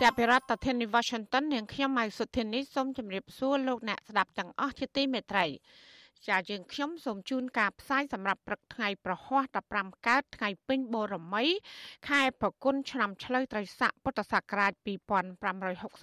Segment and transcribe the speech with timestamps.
[0.00, 5.46] ចាប់ពីរដ្ឋធានី Washington នាងខ្ញុំម៉ៃសុធានីសូមជម្រាបសួរលោកអ្នកស្ដាប់ទាំងអស់ជាទីមេត្រី
[6.28, 9.44] ចាយើងខ្ញុំសូមជូនការផ្សាយសម្រាប់ព្រឹកថ្ងៃប្រហ័ស
[9.74, 11.44] 15កើតថ្ងៃពេញបូរមី
[12.08, 14.72] ខែប្រគុណឆ្នាំឆ្លូវត្រីស័កពុទ្ធសករាជ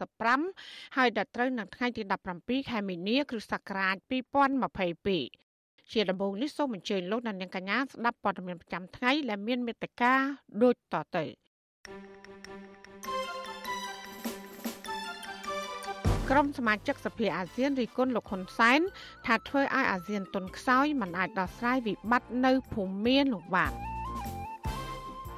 [0.02, 2.04] 2565ហើយដល់ត្រូវនៅថ្ងៃទី
[2.38, 3.96] 17ខែមីនាគ្រិស្តសករាជ
[4.94, 10.14] 2022ជាដំបូងនេះសូមអញ្ជើញលោកអ្នកនាងកញ្ញាស្ដាប់ព័ត៌មានប្រចាំថ្ងៃដែលមានមេត្តា
[10.64, 11.26] ដូចតទៅ
[16.32, 18.80] ក្រុមសមាជិកសភាអាស៊ានរិះគន់លោកហ៊ុនសែន
[19.26, 23.74] ថាធ្វើឲ្យអាស៊ានទន់ខ្សោយមិនអាចដោះស្រាយវិបត្តិនៅភូមានោះបាន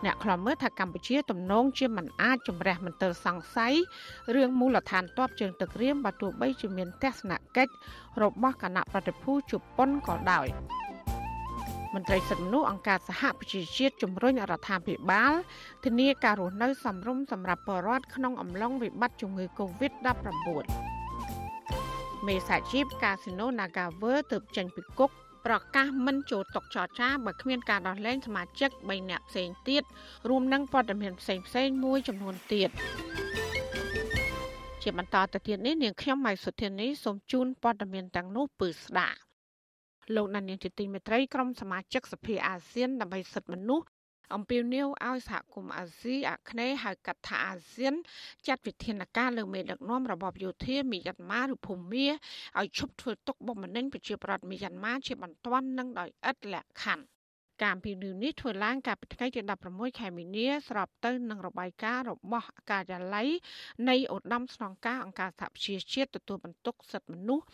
[0.06, 3.74] អ្នកខ្លំមើលថាកម្ពុជាទំនងជាមិនអាចជំរះមន្ទិលសង្ស័យ
[4.36, 7.74] រឿងមូលដ្ឋានទ័ពជើងទឹករៀមបើទោះបីជាមានទស្សនកិច្ច
[8.22, 10.48] របស់គណៈប្រតិភូជប៉ុនក៏ដោយ
[11.94, 15.34] មន្ត្រីសិទ្ធិមនុស្សអង្គការសហប្រជាជាតិជំរុញរដ្ឋាភិបាល
[15.86, 20.30] ធានាការរស់នៅសមរម្យសម្រាប់ប្រជាពលរដ្ឋក្នុងអំឡុងវិបត្តិជំងឺ Covid-19
[22.28, 25.12] មេសាជីពកាស៊ីណូ Nagawer ទើបចេញពីគុក
[25.46, 29.84] ប្រកាសមិនចូលតុចរចាបើគ្មានការដោះលែងសមាជិក3នាក់ផ្សេងទៀត
[30.30, 32.70] រួមនឹងព័ត៌មានផ្សេងផ្សេងមួយចំនួនទៀត
[34.82, 39.18] ជាបន្តទៅទៀតនេះនាងខ្ញុំម៉ៃសុធានីសូមជូនព័ត៌មានទាំងនោះពឺស្ដាប់
[40.16, 43.88] លោកណានៀងជាទីមេត្រីក្រុមសមាជិកសភាអាស៊ានដើម្បីសិទ្ធិមនុស្ស
[44.36, 47.94] អំពាវនាវឲ្យសហគមន៍អាស៊ីអាគ្នេយ៍ហៅកាត់ថាអាស៊ាន
[48.48, 52.08] ចាត់វិធានការលើមេដឹកនាំរបបយោធាមីយ៉ាន់ម៉ាឬភូមា
[52.60, 57.06] ឲ្យឈប់ធ្វើទុកបុកម្នេញប្រជាប្រដ្ឋមីយ៉ាន់ម៉ាជាបន្ទាន់និងដោយឥតលក្ខខណ្ឌ
[57.64, 63.28] ការពីននេះធ្វើឡើងកាលពីថ្ងៃទី16ខែមីនាស្របទៅនឹងរបាយការណ៍របស់ការិយាល័យ
[63.90, 67.46] នៃឧត្តមស្នងការអង្គការសហប្រជាជាតិទទួលបន្ទុកសិទ្ធិមនុស្ស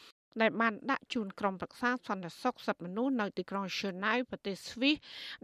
[0.41, 4.95] ដែលបានដាក់ជូនក្រុមប្រឹក្សាសន្តិសុខសិទ្ធិមនុស្សនៅទីក្រុងឈឺណៅប្រទេសស្វីស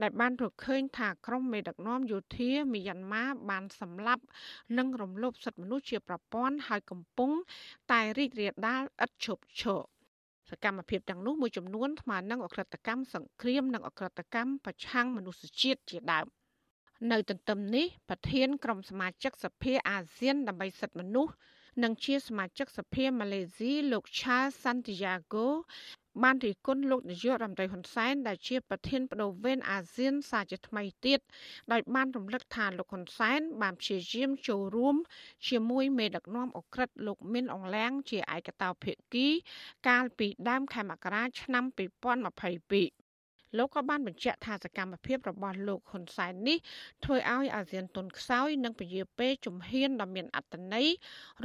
[0.02, 4.24] ដែលបានរកឃើញថាក្រុមមេដឹកនាំយោធាមីយ៉ាន់ម៉ាបានសម្លាប់
[4.78, 7.32] និងរំលោភសិទ្ធិមនុស្សជាប្រព័ន្ធហើយកំពុង
[7.92, 9.82] តែរីករាលដាលឥតឈប់ឈរ
[10.50, 16.26] សកម្មភាពទាំងនោះមួយចំនួនស្មើនឹងអក្រិតកម្មសង្គ្រាមនិងអក្រិតកម្មប្រឆាំងមនុស្សជាតិជាដើម
[17.12, 21.34] នៅទន្ទឹមនេះប្រធានក្រុមសមាជិកសភាអាស៊ានដើម្បីសិទ្ធិមនុស្ស
[21.84, 25.48] និងជាសមាជិកសភាម៉ាឡេស៊ីលោកឆាសាន់ទីយ៉ាហ្គោ
[26.24, 31.20] បានរិះគន់លោកនាយករដ្ឋមន្ត្រីហ៊ុនសែនដែលជាប្រធានបដូវវេនអាស៊ានសាជាថ្មីទៀត
[31.72, 34.96] ដោយបានរំលឹកថាលោកហ៊ុនសែនបានព្យាយាមចូលរួម
[35.48, 39.28] ជាមួយមេដឹកនាំអុក្រិតលោកមីនអងលៀងជាឯកតោភាគី
[39.88, 43.05] កាលពីដើមខែមករាឆ្នាំ2022
[43.58, 46.58] លោកក៏បានបញ្ជាក់ថាសកម្មភាពរបស់លោកហ៊ុនសែននេះ
[47.04, 50.88] ធ្វើឲ្យអាស៊ានទុនខ្សោយនិងពជាពេជំហានដ៏មានអត្តន័យ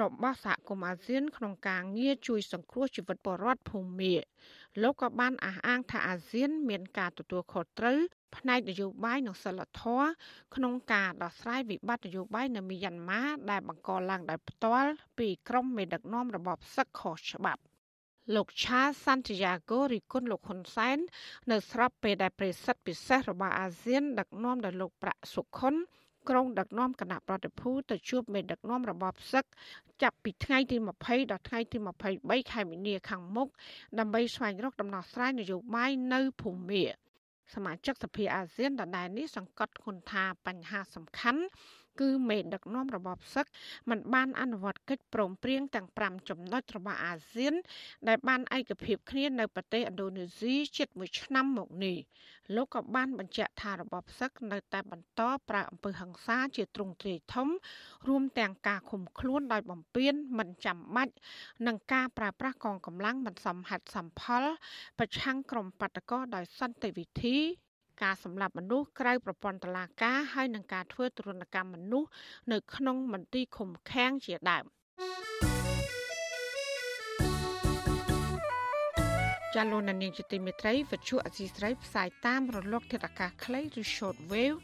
[0.01, 4.15] របស់សហគមន៍អាស៊ាន ក្នុងការងារជួយសង្គ្រោះជីវិតពលរដ្ឋភូមា
[4.83, 7.99] លោកក៏បានអះអាងថាអាស៊ាន មានការទទួលខុសត្រូវ
[8.37, 10.09] ផ្នែកនយោបាយនិងសិលធម៌
[10.55, 17.63] ក្នុងការដោះស្រាយវិបត្តិនយោបាយនៅមីយ៉ាន់ម៉ាដែលបង្កឡើងដោយផ្ទាល់ពីក្រុមមេដឹកនាំរបបសឹកខុសច្បាប់
[18.35, 20.99] លោកឆាសាន់ទីយ៉ាហ្គោរីគុណលោកហ៊ុនសែន
[21.51, 25.75] នៅស្របពេលដែលប្រេសិតពិសេសរបស់អាស៊ាន ដឹកនាំដោយលោកប្រាក់សុខុន
[26.29, 29.45] ក្រុងដឹកនាំគណៈប្រតិភូទៅជួបមេដឹកនាំរបបសឹក
[30.03, 31.79] ចាប់ពីថ្ងៃទី20ដល់ថ្ងៃទី
[32.15, 33.49] 23ខែមីនាខាងមុខ
[33.99, 36.85] ដើម្បីស្វែងរកដំណោះស្រាយនយោបាយនៅភូមា
[37.55, 41.43] សមាជិកសភាអាស៊ានដដែលនេះសង្កត់ធ្ងន់ថាបញ្ហាសំខាន់
[42.01, 43.47] គឺមេដឹកនាំរបបសឹក
[43.91, 47.55] មិនបានអនុវត្តកិច្ចព្រមព្រៀងទាំង5ចំណុចរបស់អាស៊ាន
[48.09, 51.97] ដែលបានឯកភាពគ្នានៅប្រទេសឥណ្ឌូនេស៊ីជិត1ឆ្នាំមកនេះ
[52.57, 57.49] លោកក៏បានបញ្ជាក់ថារបបសឹកនៅតែបន្តប្រើអំពើហិង្សាជាទ្រង់ទ្រាយធំ
[58.09, 61.15] រួមទាំងការឃុំខ្លួនដោយបំពានមិនចាំបាច់
[61.67, 64.45] និងការប្រើប្រាស់កងកម្លាំងមិនសមហេតុសមផល
[64.99, 67.39] ប្រឆាំងក្រុមបាតកោដោយសន្តិវិធី
[68.03, 72.09] ការសម្លាប់មនុស្សក្រៅប្រព័ន្ធតុលាការហើយនឹងការធ្វើទរណកម្មមនុស្ស
[72.53, 74.65] នៅក្នុងមន្ទីរឃុំឃាំងជាដើម
[79.55, 84.59] ចាលោកនាងជាទីមេត្រីវិទ្យុអសីស្រីផ្សាយតាមរលកធាតុអាកាសខ្លីឬ short wave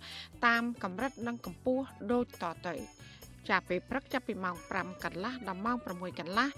[0.46, 2.74] តាមកម្រិតនិងកម្ពស់ដូចតទៅ
[3.48, 6.48] ចាប់ពេលព្រឹកចាប់ពីម៉ោង5កន្លះដល់ម៉ោង6កន្លះ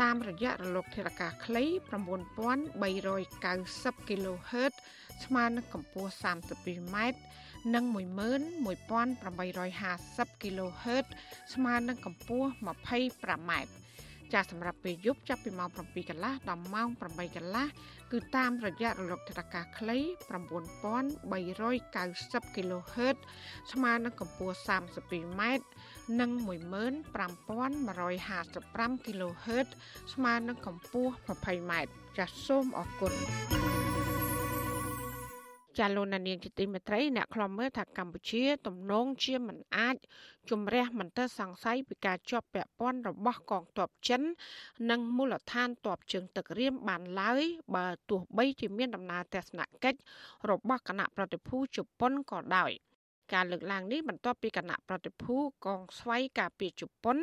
[0.00, 4.74] តាមរយៈរលកធាតុអាកាសខ្លី9390 kHz
[5.24, 6.10] ស្មើនឹងកម្ពស់
[6.52, 7.18] 32ម៉ែត្រ
[7.74, 11.06] និង11850 kHz
[11.54, 12.48] ស្មើនឹងកម្ពស់
[12.98, 13.70] 25ម៉ែត្រ
[14.32, 17.66] ចាស់សម្រាប់ពេលយប់ចាប់ពីម៉ោង7កន្លះដល់ម៉ោង8កន្លះ
[18.12, 23.16] គឺតាមរយៈរលកថេរការខ្លី9390 kHz
[23.72, 25.42] ស្មើនឹងកម្ពស់ 32m
[26.20, 29.68] និង15155 kHz
[30.14, 31.72] ស្មើនឹងកម្ពស់ 20m
[32.16, 33.12] ចាសសូមអរគុណ
[35.78, 39.96] ចាលោកនាងជាទីមេត្រីអ្នកខ្លំមើលថាកម្ពុជា ទំនងជាមិនអាច
[40.50, 44.22] ជំរះមន្ទិលសង្ស័យពីការជាប់ពាក់ព័ន្ធរបស់កងទ័ពចិន
[44.90, 47.42] និងមូលដ្ឋានទ័ពជើងទឹករៀមបានឡើយ
[47.74, 49.98] បើទោះបីជាមានដំណើរទស្សនកិច្ច
[50.50, 52.72] របស់គណៈប្រតិភូជប៉ុនក៏ដោយ
[53.32, 55.36] ការលើកឡើងនេះបន្ទាប់ពីគណៈប្រតិភូ
[55.66, 57.16] កងស្វ័យការពារជប៉ុន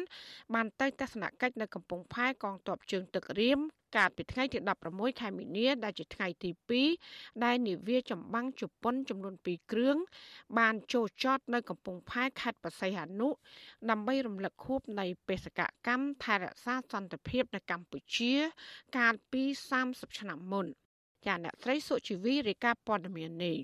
[0.53, 3.59] បានទៅទស្សនកិច្ចនៅកំពង់ផែកងទ័ពជើងទឹករៀម
[3.95, 4.59] កាលពីថ្ងៃទី
[4.89, 6.49] 16ខែមីនាដែលជាថ្ងៃទី
[6.97, 9.97] 2ដែលនាវាចម្បាំងជប៉ុនចំនួន2គ្រឿង
[10.57, 13.29] បានចូលចតនៅកំពង់ផែខេត្តបរសៃហនុ
[13.89, 18.33] ដើម្បីរំលឹកខួបនៃបេសកកម្មថែរក្សាសន្តិភាពនៅកម្ពុជា
[18.97, 19.43] កាលពី
[19.81, 20.65] 30ឆ្នាំមុន
[21.25, 23.57] ចាអ្នកស្រីសុជីវីរាយការណ៍ព័ត៌មាននេះ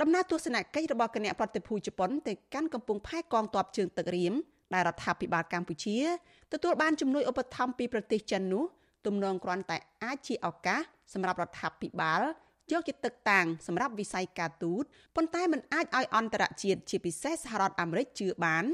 [0.00, 4.34] ដំណើរទស្សនកិច្ចរបស់គណៈប្រតិភូជប៉ុនទៅកាន់កំពង់ផែកងទ័ពជើងទឹករៀម
[4.74, 5.96] ដែលរដ្ឋាភិបាលកម្ពុជា
[6.52, 8.64] ទទួលបានជំនួយឧបត្ថម្ភពីប្រទេសចិននោះ
[9.06, 10.80] ទំនងគ្រាន់តែអាចជាឱកាស
[11.12, 12.22] សម្រាប់រដ្ឋាភិបាល
[12.72, 14.84] យកជាទឹកតាំងសម្រាប់វិស័យការទូត
[15.16, 18.64] ប៉ុន្តែมันអាចឲ្យអន្តរជាតិជាពិសេសសហរដ្ឋអាមេរិកជឿបាន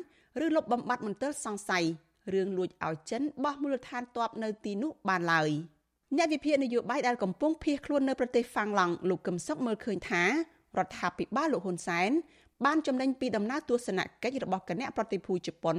[0.44, 1.85] ឬលុបបំបាត់មន្ទិលសង្ស័យ
[2.32, 5.50] រឿងលួចឲ្យចិនបោះមូលដ្ឋានទ័ពនៅទីនោះបានឡើយ
[6.17, 10.25] អ្នកវិភាគនយោបាយដែលកំពុងភៀសខ្លួននៅប្រទេសហ្វាំងឡង់លោកកឹមសុខមើលឃើញថា
[10.79, 12.11] រដ្ឋាភិបាលលោកហ៊ុនសែន
[12.65, 15.76] បានចំណេញពីដំណើរទស្សនកិច្ចរបស់គណៈប្រតិភូជប៉ុន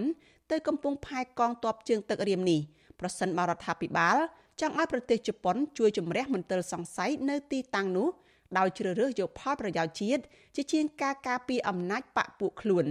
[0.52, 2.60] ទៅកំពង់ផែកងទ័ពជើងទឹករៀមនេះ
[3.02, 4.18] ប្រសិនបើរដ្ឋាភិបាល
[4.62, 8.10] ចង់ឲ្យប្រទេសជប៉ុនជួយជំរះមន្ទិលសង្ស័យនៅទីតាំងនោះ
[8.58, 10.22] ដោយជ្រើសរើសយកផលប្រយោជន៍ជាតិ
[10.56, 12.86] ជាជាងការការពារអំណាចបកពួកខ្លួន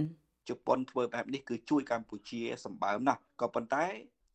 [0.49, 3.85] ជប៉ុនធ្វើបែបនេះគឺជួយកម្ពុជាសម្បើមណាស់ក៏ប៉ុន្តែ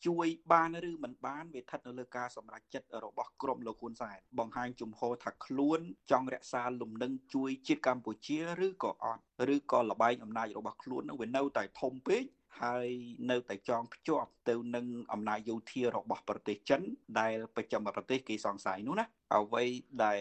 [0.06, 5.80] ជួយបានឬមិនបានវាស្ថិតនៅលើការសម្រេចចិត្តរបស់ក្រមលោកហ៊ុនសែនបង្ហាញជំហរថាខ្លួន
[6.10, 9.22] ចង់រក្សាលំនឹងជួយជាតិកម្ពុជាឬក៏អត់
[9.54, 12.22] ឬក៏លបែងអំណាចរបស់ខ្លួននឹងវានៅតែធំពេក
[12.60, 12.88] ហើយ
[13.30, 16.80] នៅតែចងភ្ជាប់ទៅនឹងអំណាចយោធារបស់ប្រទេសចិន
[17.20, 19.06] ដែលបច្ចឹមប្រទេសគេសង្ស័យនោះណា
[19.36, 19.64] អ្វី
[20.04, 20.20] ដែល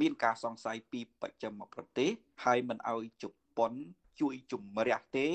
[0.00, 2.10] មានការសង្ស័យពីបច្ចឹមប្រទេស
[2.44, 3.24] ហើយមិនអោយជ
[3.58, 3.72] ប៉ុន
[4.20, 5.28] ជួយជំរះទេ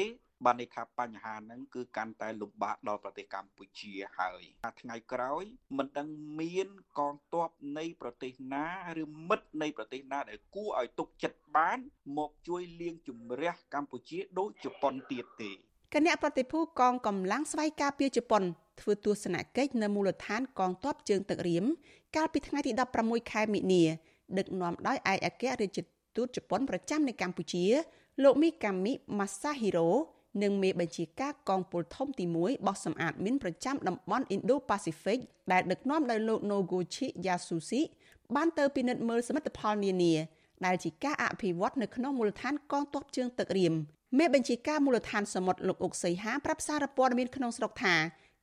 [0.45, 4.43] បានន័យថាបញ្ហាហ្នឹងគឺកាន់តែលំបាកដល់ប្រទេសកម្ពុជាហើយ
[4.81, 5.43] ថ្ងៃក្រោយ
[5.77, 6.09] មិនដឹង
[6.39, 6.67] មាន
[6.99, 8.67] កងទ័ពនៃប្រទេសណា
[9.01, 11.77] ឬមិត្តនៃប្រទេសណាដែលគួរឲ្យទុកចិត្តបាន
[12.17, 15.51] មកជួយលាងជំរះកម្ពុជាដូចជប៉ុនទៀតទេ
[15.93, 18.43] គណៈប្រតិភូកងកម្លាំងស្វ័យការពារជប៉ុន
[18.81, 21.65] ធ្វើទស្សនកិច្ចនៅមូលដ្ឋានកងទ័ពជើងទឹករៀម
[22.15, 22.71] កាលពីថ្ងៃទី
[23.01, 23.83] 16ខែមិនិនា
[24.37, 25.79] ដឹកនាំដោយឯកអគ្គរដ្ឋ
[26.15, 27.65] ទូតជប៉ុនប្រចាំនៅកម្ពុជា
[28.23, 29.89] លោកមីកាមីម៉ាសាហ៊ីរ៉ូ
[30.43, 35.19] និងមេបញ្ជាការកងពលធំទី1បោះសម្អាតមីនប្រចាំតំបន់ Indo-Pacific
[35.51, 37.81] ដែលដឹកនាំដោយលោក Noguchi Yasushi
[38.35, 40.13] បានទៅពិនិត្យមើលសមិទ្ធផលនានា
[40.65, 43.73] ដែលជាការអភិវឌ្ឍនៅក្នុងមូលដ្ឋានកងទ័ពជើងទឹករៀម
[44.17, 47.95] មេបញ្ជាការមូលដ្ឋានសមុទ្រលោកអុកសីហាប្រាប់សារព័ត៌មានក្នុងស្រុកថា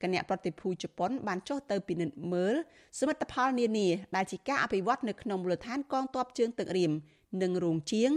[0.02, 2.54] គណៈប្រតិភូជប៉ុនបានចុះទៅពិនិត្យមើល
[2.98, 6.92] សមិទ្ធផលនានាដែលជាការអភិវឌ្ឍនៅក្នុងមូលដ្ឋានកងទ័ពជើងទឹករៀម
[7.42, 8.10] និងរោងជាង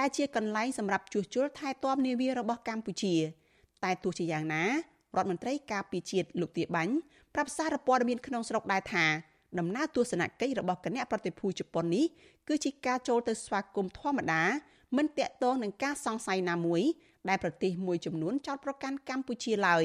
[0.00, 3.14] ដែលជាកន្លែងសម្រាប់ជួសជុលថែទាំនាវារបស់កម្ពុជា
[3.84, 4.70] តែទោះជាយ៉ាងណារ
[5.20, 6.94] ដ្ឋមន្ត្រីការពារជាតិលោកទាបាញ់
[7.34, 9.04] ប្រាប់សារព័ត៌មានក្នុងស្រុកដែរថា
[9.58, 12.06] ដំណើរទស្សនកិច្ចរបស់គណៈប្រតិភូជប៉ុននេះ
[12.48, 14.42] គឺជាការចូលទៅស្វាគមន៍ធម្មតា
[14.96, 16.82] មិនតាក់ទងនឹងការសង្ស័យណាមួយ
[17.28, 19.84] ដែលប្រទេសមួយចំនួនចោទប្រកាន់កម្ពុជាឡើយ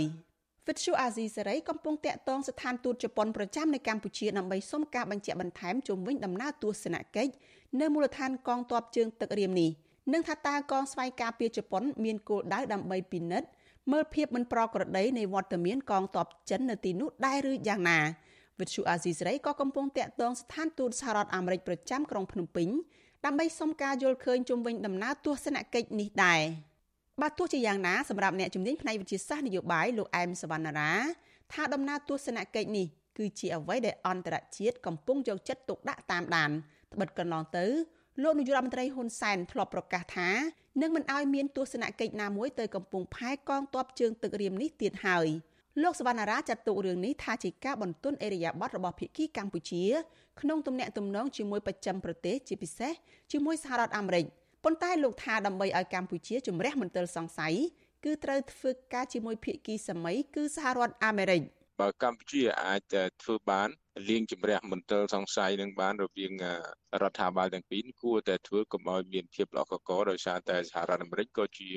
[0.67, 7.31] វិទ្យុអាស៊ីសេរីកំពុងតាក់ទងស្ថានទូតជប៉ុនប្រចាំនៅកម្ពុជាដើម្បីសុំការបញ្ជាក់បន្ថែមជុំវិញដំណើរទស្សនកិច្ច
[7.79, 9.69] នៅមូលដ្ឋានកងទ័ពជើងទឹករៀមនេះ
[10.13, 13.47] និងថាតើកងស្វ័យការពារជប៉ុនមានគោលដៅដើម្បីពិនិត្យ
[13.91, 17.99] មើលភាពមិនប្រក្រតីនៃវត្តមានកងទ័ពចិននៅទីនោះដែរឬយ៉ាងណា
[18.59, 22.67] វិទ្យុអាស៊ីសេរីក៏កំពុងតាក់ទងស្ថានទូតសហរដ្ឋអាមេរិកប្រចាំក្រុងភ្នំពេញ
[23.25, 26.41] ដើម្បីសុំការយល់ឃើញជុំវិញដំណើរទស្សនកិច្ចនេះដែរ
[27.21, 30.91] បាទទោះជាយ៉ាងណាសម្រាប់អ្នកជំនាញផ្នែកវិទ្យាសាស្ត្រនយោបាយលោកអែមសវណ្ណារា
[31.53, 36.51] ថាដំណើរទស្សនកិច្ចនេះគឺជាអ្វីដែលអន្តរជាតិកំពុងយកចិត្តទុកដាក់តាមដាន
[36.93, 37.65] ត្បិតកន្លងទៅ
[38.23, 40.29] លោកនាយករដ្ឋមន្ត្រីហ៊ុនសែនធ្លាប់ប្រកាសថា
[40.81, 45.27] នឹងមិនឲ្យមានទស្សនកិច្ចណាមួយទៅកំពង់ផែកងទ័ពជើងទឹករៀមនេះទៀតហើយ
[45.83, 49.83] លោកសវណ្ណារាចាត់ទុករឿងនេះថាជាការបន្ទន់អេរយាប័តរបស់ភាគីកម្ពុជា
[50.41, 52.93] ក្នុងទំនាក់ទំនងជាមួយប្រចាំប្រទេសជាពិសេស
[53.31, 54.25] ជាមួយសហរដ្ឋអាមេរិក
[54.63, 57.55] ប៉ុន្តែលោកថាដើម្បីឲ្យកម្ពុជាជំរះមន្ទិលសង្ស័យ
[58.03, 61.41] គឺត្រូវធ្វើការជាមួយភាគីសម័យគឺសហរដ្ឋអាមេរិក
[61.79, 63.69] បើកម្ពុជាអាចធ្វើបាន
[64.09, 66.31] លាងជម្រះមន្ទិលសង្ស័យនឹងបានរវាង
[67.01, 71.69] រដ្ឋាភិបាលទាំងពីរគួរតែធ្វើកុំឲ្យមានភាពល្អកកដោយសារតែសហរដ្ឋអាមេរិកក៏ជា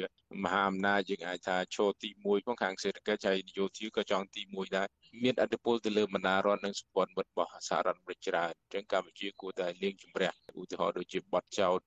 [0.45, 4.89] មហាអំណាចយើងអាចថាឈរទី1ផងខាងសេដ្ឋកិច្ចហើយនយោបាយក៏ចង់ទី1ដែរ
[5.23, 11.79] មានអធិបុលទៅលើបណ្ដារដ្ឋនិងសម្ព័ន្ធមិត្តរបស់សហរដ្ឋអាមេរិកច្រើនអញ្ចឹងកម្ពុជាគួរតែលាងជម្រះឧទាហរណ៍ដូចជាបទចោត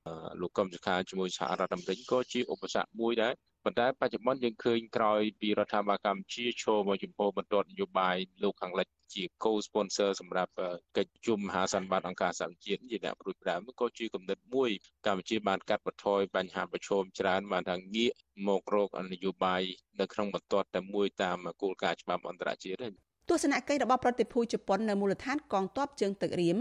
[0.42, 3.34] លោកកឹមសុខាជាមួយសហរដ្ឋអាមេរិកក៏ជាឧបសគ្គមួយដែរ
[3.65, 10.51] ប៉ុន្តែបច្ចុប្បន្នយើងឃើញក្រោយពីរដ្ឋាភិបាលកម្ពុជាឈរមកចំពោះបន្ទាត់នយោបាយលោកខាងលិចជា co-sponsor សម្រាប់
[10.98, 14.70] កិច្ចជុំមហាសន្និបាតអង្គការសហប្រជាជាតិជាអ្នកព្រួយផ្ដើមក៏ជាគំនិតមួយ
[15.05, 18.12] កម្ពុជាបានកាត់បន្ថយបញ្ហាប្រឈមច្រើនបានថាងាក
[18.48, 19.62] មករកនយោបាយ
[20.00, 22.88] នៅក្នុងបន្ទាត់តែមួយតាមគោលការណ៍ច្បាប់អន្តរជាតិ
[23.29, 26.58] ទស្សនកិច្ចរបស់ប្រតិភូជប៉ុននៅមូលដ្ឋានកងទ័ពជើងទឹករៀម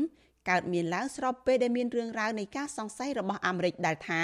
[0.50, 4.22] កើតមានឡើងស្របពេលដែលមានរឿងរ៉ាវនៃការសង្ស័យរបស់អាមេរិកដែលថា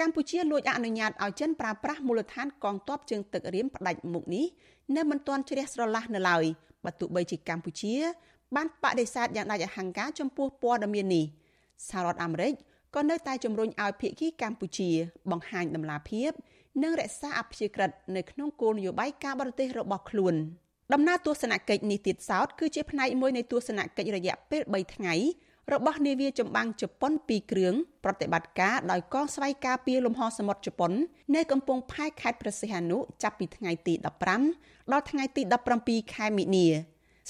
[0.00, 4.46] កម្ពុជាលួចអនុញ្ញាតឲ្យចិនប្រើប្រាស់មូលដ្ឋានកងទ័ពជើងទឹករៀមផ្ដាច់មុខនេះ
[4.96, 6.44] នៅមិនទាន់ជ្រះស្រឡះនៅឡើយ
[6.84, 7.94] បើទោះបីជាកម្ពុជា
[8.56, 11.24] បានបដិសេធយ៉ាងដាច់អហង្ការចំពោះព័ត៌មាននេះ
[11.88, 12.52] សហរដ្ឋអាមេរិក
[12.94, 14.90] ក៏នៅតែជំរុញឲ្យភាគីកម្ពុជា
[15.30, 16.30] បង្ហាញដំណាភាព
[16.82, 20.34] និងរក្សាអព្យាក្រឹតនៅក្នុងគោលនយោបាយការបរទេសរបស់ខ្លួន
[20.92, 25.14] ដំណើរទស្សនកិច្ចនេះទៀតសោតគឺជាផ្នែកមួយនៃទស្សនកិច្ចរយៈពេល3ថ្ងៃ
[25.70, 30.92] របស់នាវាចម្បាំងជប៉ុន2គ្រឿងប្រតិបត្តិការដោយកងស្វ័យការពារលំហសមុទ្រជប៉ុន
[31.34, 33.94] នៅកំពង់ផែខេត្តព្រះសីហនុចាប់ពីថ្ងៃទី
[34.42, 35.42] 15ដល់ថ្ងៃទី
[35.78, 36.66] 17ខែមិនិនា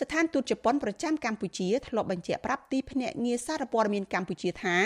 [0.01, 4.77] ស្ថានទូតជប៉ុនប្រចាំកម្ពុជាធ្លាប់បញ្ជាក់ប្រាប់ទីភ្នាក់ងារសារព័ត៌មានកម្ពុជាថា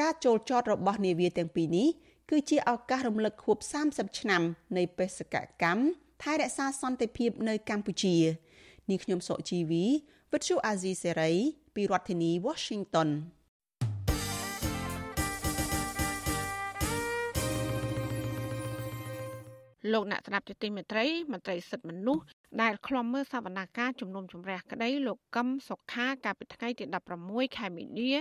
[0.00, 1.88] ការចូលចតរបស់នាវាទាំងពីរនេះ
[2.30, 3.58] គឺជាឱកាសរំលឹកខួប
[3.88, 4.42] 30ឆ្នាំ
[4.76, 5.82] នៃបេសកកម្ម
[6.22, 8.16] ថែរក្សាសន្តិភាពនៅកម្ពុជា
[8.88, 9.84] នាងខ្ញុំសុជីវី
[10.32, 11.32] វិទ្យុអាស៊ីសេរី
[11.74, 13.08] ពីរដ្ឋធានី Washington
[19.92, 22.24] លោកអ្នកស្ដាប់ជាទីមេត្រីមន្ត្រីសិទ្ធិមនុស្ស
[22.62, 26.84] ដែលខ្លំមើលសវនាការជំនុំជម្រះក្តីលោកកឹមសុខាកាលពីថ្ងៃទី
[27.20, 28.12] 16ខែមីនា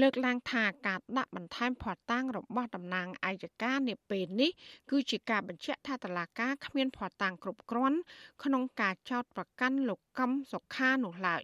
[0.00, 4.50] លើកឡើងថាការដាក់បន្ថែមភ័ស្តុតាងរបស់តំណាងអัยការនាពេលនេះ
[4.90, 7.98] គឺជាការបញ្ជាក់ថាតឡាការគ្មានភ័ស្តុតាងគ្រប់គ្រាន់
[8.44, 11.42] ក្នុងការចោទប្រកាន់លោកកឹមសុខានោះឡើយ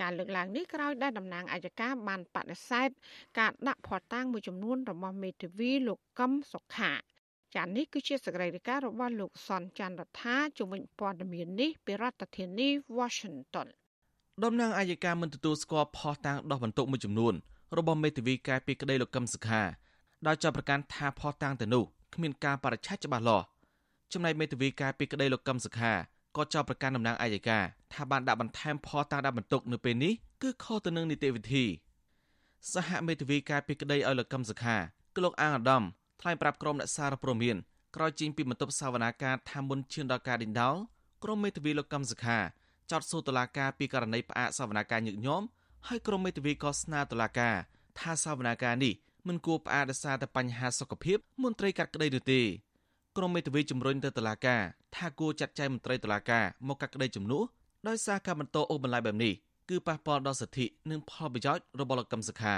[0.00, 2.88] ការលើកឡើងនេះក្រោយដែលតំណាងអัยការបានបដិសេធ
[3.38, 6.92] ការដាក់ភ័ស្តុតាងមួយចំនួនរបស់មេធាវីលោកកឹមសុខា
[7.54, 13.68] ចា៎នេះគឺជាសកម្មភាពរបស់លោកសនច័ន្ទរដ្ឋាជំនាញព័ត៌មាននេះពីរដ្ឋធានី Washington
[14.44, 17.34] តំណាងអាយកាមិនទទួលស្គាល់ផុសតាំងដោះបន្ទុកមួយចំនួន
[17.78, 19.62] របស់មេធាវីកែពីក្តីលោកកឹមសុខា
[20.26, 21.84] ដោយចាប់ប្រកាន់ថាផុសតាំងទៅនោះ
[22.14, 23.44] គ្មានការបរិច្ឆេទច្បាស់លាស់
[24.12, 25.92] ចំណែកមេធាវីកែពីក្តីលោកកឹមសុខា
[26.36, 27.58] ក៏ចោទប្រកាន់តំណាងអាយកា
[27.92, 30.12] ថាបានដាក់បន្ថែមផុសតាំងដាក់បន្ទុកនៅពេលនេះ
[30.42, 31.64] គឺខុសទៅនឹងនីតិវិធី
[32.72, 34.76] សហមេធាវីកែពីក្តីឲ្យលោកកឹមសុខា
[35.14, 35.82] គឺលោកអាងអាដាម
[36.20, 37.56] ថ្លែងប្រាប់ក្រុមអ្នកសារព័ត៌មាន
[37.96, 40.76] ក្រោយចេញពីបន្ទប់សវនាការថាមុនឈានដល់ការដេញដោល
[41.22, 42.38] ក្រុមមេធាវីលោកកឹមសុខា
[42.90, 45.46] ចោទសួរតុលាការពីករណីផ្អាកសវនាការញឹកញាប់
[45.88, 47.54] ហើយក្រុមមេធាវីក៏ស្នើតុលាការ
[47.98, 48.94] ថាសវនាការនេះ
[49.28, 52.40] មិនគួរផ្អាកដោយសារតែបញ្ហាសុខភាពមន្ត្រីកាត់ក្តីនោះទេ
[53.16, 54.62] ក្រុមមេធាវីជំរុញទៅតុលាការ
[54.96, 57.42] ថាគួរចាត់ចែងមន្ត្រីតុលាការមកកាត់ក្តីជំនួស
[57.88, 59.32] ដោយសារការបន្តអូសបន្លាយបែបនេះ
[59.70, 62.56] គឺប៉ះពាល់ដល់សិទ្ធិនិងផលប្រយោជន៍របស់លោកកឹមសុខា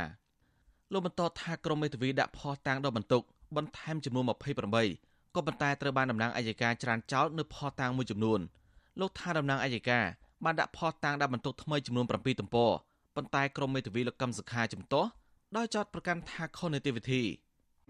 [0.92, 3.22] លោកបន្តថាក្រុមមេធាវីដាក់ផោះតាំងដល់បន្ទុក
[3.56, 8.40] បន្ថែមចំនួន28ក៏ប៉ុន្តែត្រូវបានតំណាងអัยការច្រានចោលនៅផោះតាំងមួយចំនួន
[9.00, 10.04] លោកថាតំណាងអัយការ
[10.44, 12.70] បានដាក់ផោះតាំងដាក់បន្ទុកថ្មីចំនួន7ទំព័រ
[13.16, 15.08] ប៉ុន្តែក្រុមមេធាវីលោកកឹមសុខាជំទាស់
[15.56, 17.22] ដោយចោទប្រកាន់ថាខុសនីតិវិធី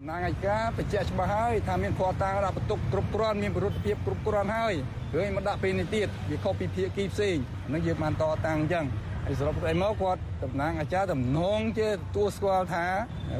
[0.07, 4.73] ណាងឯកាបញ្ជាក់ច្បាស់ហើយថាមានភ័ស្តុតាងដាក់បន្ទុកគ្រប់គ្រាន់មានប្រតិភិបគ្រប់គ្រាន់ហើយ
[5.15, 7.35] រឿងមកដាក់ពេលនេះទៀតវាខុសពីភាគីផ្សេង
[7.73, 8.85] នឹងយើងបានតតាំងអញ្ចឹង
[9.25, 12.85] ហើយសរុបទៅមកគាត់តំណាងអាចារ្យតំណងជាទទួលស្គាល់ថា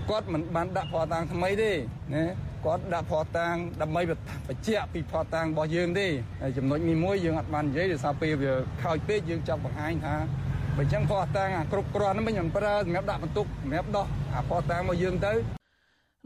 [0.10, 1.72] គាត់មិនបានដាក់ភ័ស្តុតាងថ្មីទេ
[2.14, 2.24] ណា
[2.66, 4.12] គាត់ដាក់ភ័ស្តុតាងដើម្បីប
[4.56, 6.08] ញ្ជាក់ពីភ័ស្តុតាងរបស់យើងទេ
[6.42, 10.16] ហើយចំណុចនេះមួយយើងអត់បាននិយាយដោយសារពេលវាខោចពេកយើងចង់បង្ហាញថា
[10.78, 15.59] បើចឹងភ័ស្តុតាងគ្រប់គ្រាន់ហ្នឹងមិនប្រើសម្រាប់ដាក់បន្ទុកសម្រាប់ដោះអាភ័ស្តុតាងរបស់យើងទៅ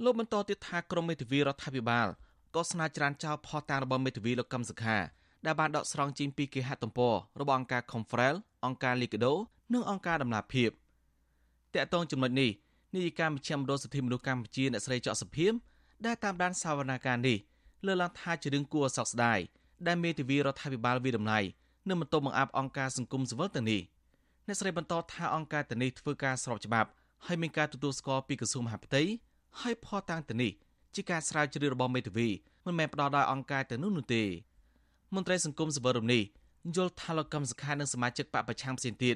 [0.02, 2.08] លោកបន្តទៀតថាក្រមមេធាវីរដ្ឋាភិបាល
[2.56, 4.98] ក៏ស្នើច្រានចោលផោះតាំងរបស់មេធាវីលោកកឹមសុខា
[5.46, 8.36] ដែលបានដកស្រង់ចេញពីគេហទំព័ររបស់អង្គការ Confrel
[8.66, 9.34] អង្គការ Likido
[9.74, 10.72] និងអង្គការដំណាភៀប
[11.74, 12.52] តកតងចំណុចនេះ
[12.96, 15.54] នាយិកាមជ្ឈមណ្ឌលសិទ្ធិមនុស្សកម្ពុជាអ្នកស្រីចော့សុភីម
[16.06, 17.38] ដែលតាមដានសវនាការនេះ
[17.86, 19.40] លើកឡើងថាជារឿងគួរឲ្យសោកស្ដាយ
[19.88, 21.40] ដែលមេធាវីរដ្ឋាភិបាលវិដំណៃ
[21.88, 23.82] នឹងបន្តបង្អាប់អង្គការសង្គមស៊ីវិលទាំងនេះ
[24.48, 26.90] អ្នកស្រីបន្តថាអង្គការទាំងនេះធ្វើការស្របច្បាប់
[27.26, 29.04] ហើយមានការទទួលស្គាល់ពីក្រសួងមហាផ្ទៃ
[29.62, 30.52] ហើយផតាំងទៅនេះ
[30.96, 32.30] ជាការស្រាវជ្រាវរបស់មេធាវី
[32.66, 34.24] មិនមែនផ្ដោតដោយអង្គការទៅនោះនោះទេ
[35.16, 36.24] មន្ត្រីសង្គមសវរមនេះ
[36.76, 39.16] យល់ថាលោកកឹមសុខានិងសមាជិកបពប្រឆាំងផ្សេងទៀត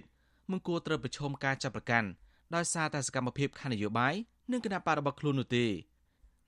[0.51, 2.07] មិនគួរត្រូវប្រឈមការចាប់ប្រកាន់
[2.55, 4.13] ដោយសារតែសកម្មភាពខាងនយោបាយ
[4.51, 5.65] និងគណៈបករបស់ខ្លួននោះទេ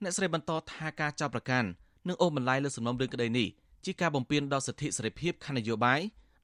[0.02, 1.68] អ្នកស្រីបន្តថាការចាប់ប្រកាន់
[2.08, 3.48] និងអូសបន្លាយលើសំណុំរឿងក្តីនេះ
[3.84, 6.00] ជាការបំពានដល់សិទ្ធិសេរីភាពខាងនយោបាយ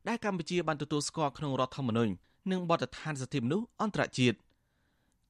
[0.08, 2.12] ដែលកម្ពុជាបានទទួលស្គាល់ក្នុងរដ្ឋធម្មនុញ្ញ
[2.50, 4.36] និងបទដ្ឋានសិទ្ធិមនុស្សអន្តរជាតិ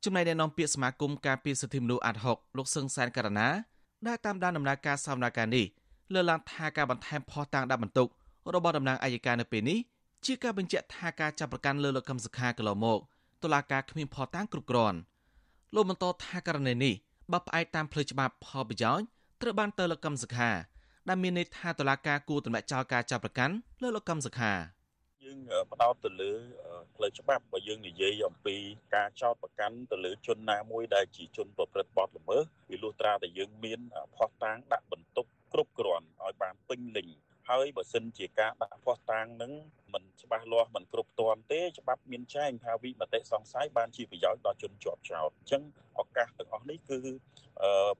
[0.04, 3.48] ចំណែកអ្នកនាំពាក្យសមាគមការពារសិទ្ធិមនុស្សអាត់ហុកលោកសឹងសានករណា
[4.06, 5.66] ដែលតាមដានដំណើរការសវនកម្មនេះ
[6.12, 8.08] លើកឡើងថាការបន្ថែមភស្តុតាងដាក់បន្ទុក
[8.54, 9.78] របស់តំណាងអัยការនៅពេលនេះ
[10.26, 12.98] ជាការបញ្ជាក់ថាការចាប់ប្រកាន់លើលោកកឹមសុខាកន្លងមក
[13.42, 14.98] តុលាការគ្មានភស្តុតាងគ្រប់គ្រាន់
[15.74, 16.94] លោកបន្តថាករណីនេះ
[17.32, 19.06] បើផ្អែកតាមផ្លូវច្បាប់ផលប្រយោជន៍
[19.42, 20.50] ត្រូវបានទៅលោកកឹមសុខា
[21.08, 24.52] ដែលមានន័យថាតុលាការគួរទម្លាក់ចោលការចាប់ប្រកាន់លើលោកកឹមសុខា
[25.26, 25.40] យើង
[25.72, 26.32] ផ្ដោតទៅលើ
[26.96, 28.56] ផ្លូវច្បាប់បើយើងនិយាយអំពី
[28.94, 33.80] ការចោទប្រកាន់ទៅលើជនណាមួយដែលជាជនប្រព្រឹត្តបទល្មើសវាលុះត្រាតែយើងមាន
[34.16, 37.08] ផុសតាងដាក់បន្ទុកគ្រប់គ្រាន់ឲ្យបានពេញលេញ
[37.48, 39.52] ហើយបើសិនជាការដាក់ផុសតាងនឹង
[39.94, 45.62] មិន ច្បាស់លាស់មិនគ្រប់គ្រាន់ទេច្បាប់មានចែងថាវិមតិសង្ស័យបានជាប្រយោជន៍ដល់ជនជាប់ចោតអញ្ចឹង
[45.98, 46.98] ឱកាសទាំងអស់នេះគឺ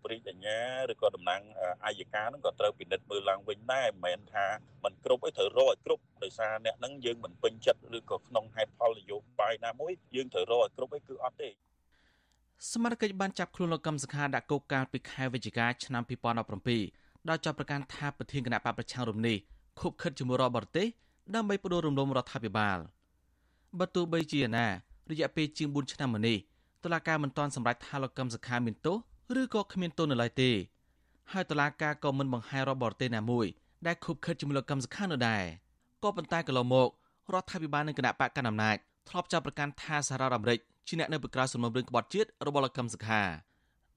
[0.03, 0.59] ព្រិយញ្ញា
[0.93, 1.43] ឬក៏តំណាង
[1.87, 4.47] អាយកានឹងក៏ត្រូវពិនិត្យមើលឡើងវិញដែរមិនមែនថា
[4.85, 11.51] มันគ្រប់ឯត្រូវរកឲ្យគ្រប់ដោយសារអ្នកនឹងយើងមិនពេញចិត្តឬក៏ក្នុងហេតុផលនយោបាយណាមួយយើងត្រូវរកឲ្យគ្រប់ឯគឺអត់ទេ
[12.73, 16.03] សមាជិកបានចាប់ខ្លួនលោកកឹមសុខាដាក់គុកកាលពីខែវិច្ឆិកាឆ្នាំ
[16.67, 19.37] 2017ដោយចាប់ប្រកាន់ថាប្រធានគណៈបកប្រឆាំងរំនេះ
[19.81, 20.87] ខុបខិតជាមួយរដ្ឋបរទេស
[21.35, 22.79] ដើម្បីផ្ដួលរំលំរដ្ឋាភិបាល
[23.79, 24.67] បើទោះបីជាណា
[25.11, 26.39] រយៈពេលជាង4ឆ្នាំមកនេះ
[26.85, 28.97] តុលាការមិនទាន់សម្រេចថាលោកកឹមសុខាមានទោស
[29.41, 30.51] ឬក៏គ្មានទោសនៅឡើយទេ
[31.33, 33.47] ហើយតុលាការក៏មិនបង្ហាញរដ្ឋបរទេសណាមួយ
[33.87, 35.43] ដែលខុបខិតជាមួយលោកកឹមសុខានៅដែរ
[36.03, 36.89] ក៏ប៉ុន្តែកន្លងមក
[37.33, 38.77] រដ្ឋាភិបាលនិងគណៈបកកណ្ដាលអំណាច
[39.09, 43.23] ធ្លាប់ចាប់ប្រកាន់ថាសហរដ្ឋអាមេរិកជាអ្នកនៅពីក្រោយសំណុំរឿងក្បត់ជាតិរបស់លោកកឹមសុខា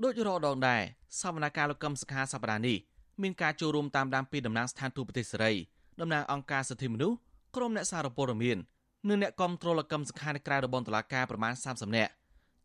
[0.03, 0.81] ដោយរដងដែរ
[1.21, 2.77] សវនកម្មលោកកឹមសុខាសប្តាហ៍នេះ
[3.21, 5.53] មានការចូលរួមតាមដានពីតំណាងស្ថានទូតប្រទេសសេរី
[6.01, 7.17] តំណាងអង្គការសិទ្ធិមនុស្ស
[7.55, 8.57] ក្រុមអ្នកសារព័ត៌មាន
[9.09, 12.11] និងអ្នកគាំទ្រលោកកឹមសុខានៅក្រៅរបបតុលាការប្រមាណ30នាក់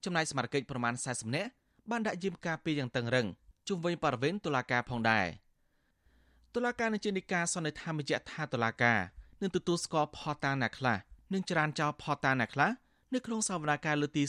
[0.05, 1.51] ចំណែកសមាជិកប្រមាណ40នាក់
[1.91, 3.27] បានដាក់យាមការពីយ៉ាងតឹងរឹង
[3.69, 5.27] ជុំវិញបរិវេណតុលាការផងដែរ
[6.55, 9.01] តុលាការនឹងជានិកាសន្និដ្ឋានបញ្ជាក់ថាតុលាការ
[9.41, 10.99] នឹងទទួលស្គាល់ផតាណាខ្លះ
[11.33, 12.71] និងចរានចោលផតាណាខ្លះ
[13.15, 14.23] នៅក្នុងសវនាការលើទី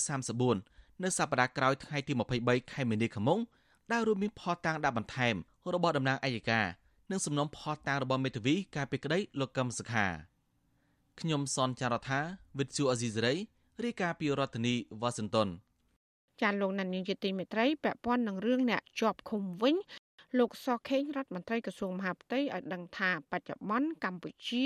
[0.48, 3.40] 34នៅសប្តាហ៍ក្រោយថ្ងៃទី23ខែមីនាខាងមុខ
[3.92, 5.36] ដែលរួមមានផតាងដាក់បន្ថែម
[5.74, 6.66] របស់តំណាងអัยការ
[7.12, 10.06] និងសំណុំផតាងរបស់មេធាវីការពីក្តីលោកកឹមសុខា
[11.20, 12.20] ខ្ញុំសនចាររថា
[12.60, 13.34] វិទ្យុអេស៊ីសរ៉ៃ
[13.84, 15.50] រាយការណ៍ពីរដ្ឋធានីវ៉ាស៊ីនតោន
[16.42, 19.76] ចាលោកណានៀងជាទីមេត្រីពាក់ព័ន្ធនឹងរឿងអ្នកជាប់ឃុំវិញ
[20.40, 24.66] លោកសខេងរដ្ឋមន្ត្រីក្រសួងមហាផ្ទៃឲ្យដឹងថាបច្ចុប្បន្នកម្ពុជា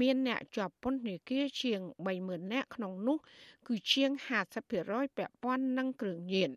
[0.00, 1.80] មានអ្នកជាប់ពន្ធនាគារជាង
[2.16, 3.18] 30000នាក់ក្នុងនោះ
[3.68, 4.10] គឺជាង
[4.64, 6.50] 50%ពាក់ព័ន្ធនឹងគ្រឿងញៀន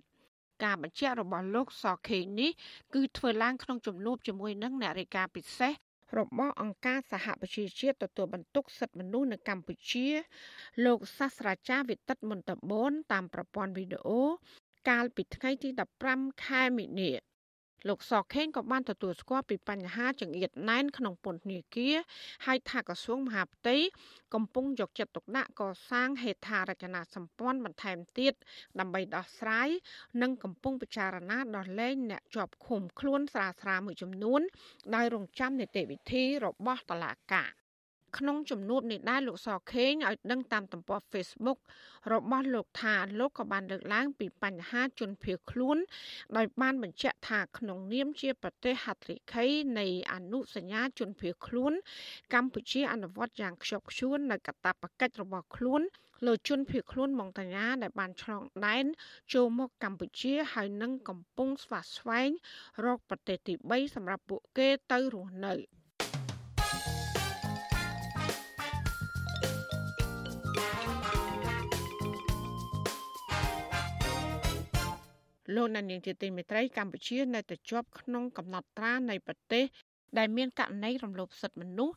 [0.64, 2.52] ការបញ្ជាក់របស់លោកសខេងនេះ
[2.94, 5.74] គឺធ្វើឡើងក្នុងជំនួបជាមួយនឹងអ្នករាយការណ៍ពិសេស
[6.20, 10.08] របស់អង្គការសហប្រជាជាតិទទួលបន្ទុកសិទ្ធិមនុស្សនៅកម្ពុជា
[10.86, 14.22] លោកសាស្ត្រាចារ្យវិទិតមន្តបូនតាមប្រព័ន្ធវីដេអូ
[14.90, 15.70] កាលពីថ្ងៃទី
[16.08, 17.31] 15ខែមិនិនា
[17.90, 21.96] លោកសខេងក៏បានទទួលស្គាល់ពីបញ្ហាចង្អៀតណែនក្នុងពន្ធនាគារ
[22.46, 23.78] ហើយថាក្រសួងមហាផ្ទៃ
[24.34, 28.34] កំពុងយកចិត្តទុកដាក់កសាងហេដ្ឋារចនាសម្ព័ន្ធបន្ថែមទៀត
[28.80, 29.70] ដើម្បីដោះស្រាយ
[30.22, 34.42] និងកំពុងពិចារណាដោះលែងអ្នកជាប់ឃុំខ្លួនស្រាលស្រាមួយចំនួន
[34.96, 37.61] ដោយរងចាំនីតិវិធីរបស់តុលាការ
[38.18, 41.60] ក្នុងជំនួបនេះដែរលោកសខេងឲ្យដឹងតាមទំព័រ Facebook
[42.14, 45.78] របស់លោកថាលោកក៏បានលើកឡើងពីបញ្ហាជនភៀសខ្លួន
[46.38, 49.46] ដោយបានបញ្ជាក់ថាក្នុងនាមជាប្រទេសហត្ថលេខី
[49.80, 51.74] នៃអនុសញ្ញាជនភៀសខ្លួន
[52.34, 55.82] កម្ពុជាអនុវត្តយ៉ាងខ្ជាប់ខ្ជួននៅកាតព្វកិច្ចរបស់ខ្លួន
[56.26, 58.86] លើជនភៀសខ្លួនម៉ុងតាញាដែលបានឆ្លងដែន
[59.34, 62.30] ចូលមកកម្ពុជាហើយនឹងកំពុងស្វាស្វែង
[62.86, 65.56] រកប្រទេសទី3សម្រាប់ពួកគេទៅរស់នៅ។
[75.56, 79.66] លោកណានៀងជាទីមេត្រីកម្ពុជានៅតែជាប់ក្នុងកំណត់ត្រានៃប្រទេស
[80.18, 81.96] ដែលមានករណីរំលោភសិទ្ធិមនុស្ស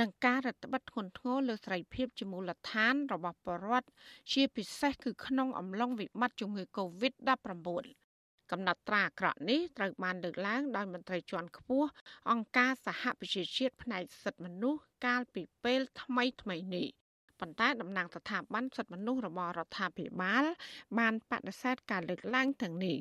[0.00, 3.88] និងការរដ្ឋបិទធ្ងន់ធ្ងរលើសេរីភាពជាមូលដ្ឋានរបស់ប្រជាពលរដ្ឋ
[4.32, 8.06] ជាពិសេសគឺក្នុងអំឡុងវិបត្តិជំងឺ Covid-19
[8.50, 11.88] កំណត់ត្រាអាក្រក់នេះត្រូវបានលើកឡើងដោយមន្ត្រីជាន់ខ្ពស់
[12.30, 16.88] អង្គការសហប្រជាជាតិផ្នែកសិទ្ធិមនុស្សកាលពីពេលថ្មីថ្មីនេះ
[17.40, 20.44] ប៉ុន្តែតំណាងស្ថាប័នសិទ្ធិមនុស្សរបស់រដ្ឋាភិបាល
[20.98, 22.96] បានបដិសេធការលើកឡើងទាំងនេះ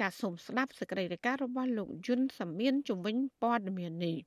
[0.00, 4.18] ចាសសូមស្ដាប់សេចក្តីរាយការណ៍របស់លោកយុនសាមៀនជំវិញព័ត៌មាននេះ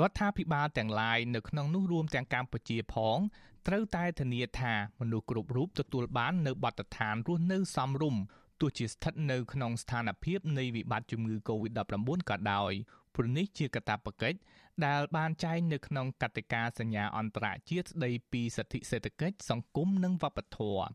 [0.00, 3.18] រដ្ឋាភិបាលទាំងឡាយនៅក្នុងនោះរួមទាំងកម្ពុជាផង
[3.66, 8.22] ត្រូវតែធានាថាមនុស្សគ្រប់រូបទទួលបាននៅបទដ្ឋានរស់នៅសមរម្យ
[8.60, 12.72] ទោះជាស្ថិតនៅក្នុងស្ថានភាពនៃវិបត្តិជំងឺ Covid-19 ក៏ដោយ
[13.14, 14.38] ព្រោះនេះជាកាតព្វកិច្ច
[14.86, 20.86] ដែលបានចែងនៅក្នុងកតិកាសញ្ញាអន្តរជាតិស្តីពីសិទ្ធិសេដ្ឋកិច្ចសង្គមនិងវប្បធម៌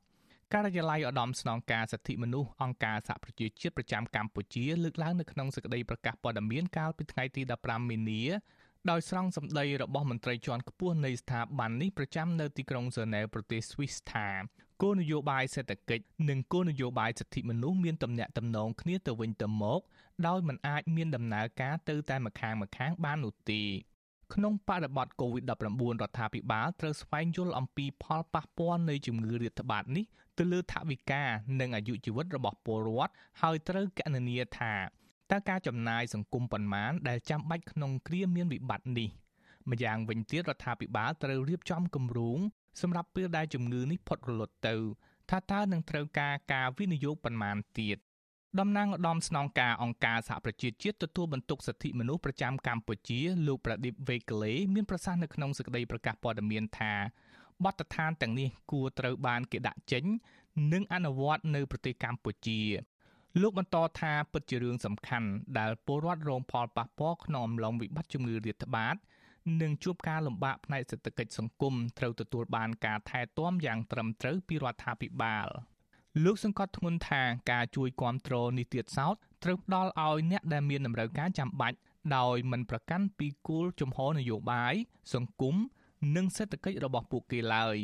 [0.54, 8.24] ការិយាល័យឧត្តមស្នងការសិទ្ធិមនុស្សអង្គការសហប្រជាជាតិប្រចាំកម្ពុជាលើកឡើងនៅក្នុងសេចក្តីប្រកាសព័ត៌មានកាលពីថ្ងៃទី15មីនា
[8.90, 14.28] ដោយស្រង់សម្ដីរបស់មន្ត្រីជាន់ខ្ពស់នៃស្ថាប័ននេះប្រចាំនៅទីក្រុងហ្សឺណែវប្រទេសស្វីសថា
[14.82, 19.82] គោលនយោបាយសេដ្ឋកិច្ចនិងគោលនយោបាយសិទ្ធិមនុស្សមានទំនាក់ទំនងគ្នាទៅវិញទៅមក
[20.28, 23.62] ដោយមិនអាចមានដំណើរការទៅតែម្ខាងម្ខាងបាននោះទេ
[24.34, 25.50] ក្នុងបរិបទ COVID-19
[26.02, 30.06] រដ្ឋាភិបាលត្រូវស្វែងយល់អំពីផលប៉ះពាល់នៃជំងឺរាតត្បាតនេះ
[30.38, 31.24] ទៅលើថវិកា
[31.60, 34.74] និងអាយុជីវិតរបស់ពលរដ្ឋហើយត្រូវកណនាថា
[35.32, 39.10] តើការចំណាយសង្គមប៉ុន្មានដែលចាំបាច់ក្នុងគ្រាមានវិបត្តិនេះ
[39.70, 42.40] ម្យ៉ាងវិញទៀតរដ្ឋាភិបាលត្រូវរៀបចំគម្រោង
[42.82, 44.76] សម្រាប់ពេលដែលជំងឺនេះផុតរលត់ទៅ
[45.30, 47.98] ថាតើនឹងត្រូវការការវិនិយោគប៉ុន្មានទៀត
[48.58, 56.94] តំណាងឧត្តមស្នងការអង្គការសហប្រជាជាតិទទួលបន្ទុកសិទ្ធិមនុស្សប្រចាំកម្ពុជាលោកប្រដិបវេកលេមានប្រសាសន៍នៅក្នុងសេចក្តីប្រកាសព័ត៌មានថា
[57.64, 60.04] បទដ្ឋានទាំងនេះគួរត្រូវបានគេដាក់ចេញ
[60.74, 62.62] និងអនុវត្តនៅប្រទេសកម្ពុជា
[63.42, 68.96] លោកបន្តថាពិតជារឿងសំខាន់ដែលពលរដ្ឋរងផលប៉ះពាល់ក្នុងអំឡុងវិបត្តិជំងឺរាតត្បាត
[69.62, 75.48] និងជួបការលំបាកផ្នែកសេដ្ឋកិច្ចសង្គមត្រូវទទួលបានការថែទាំយ៉ាងត្រឹមត្រូវពីរដ្ឋាភិបាល
[76.24, 81.78] លោកសង្កត់ធ្ងន់ថាការជួយគាំទ្រនេះទៀតសោតត្រូវផ្ដល់ឲ្យអ្នកដែលមានតម្រូវការចាំបាច់
[82.18, 84.74] ដោយមិនប្រកាន់ពីគោលជំហរនយោបាយ
[85.14, 85.56] សង្គម
[86.16, 87.78] និងសេដ្ឋកិច្ចរបស់ពួកគេឡើយ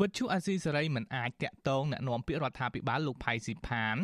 [0.00, 3.96] វត្ថុអាស៊ីសេរីមិនអាចតាក់ទងអ្នកនាំពាក្យរដ្ឋាភិបាលលោកផៃស៊ីផាន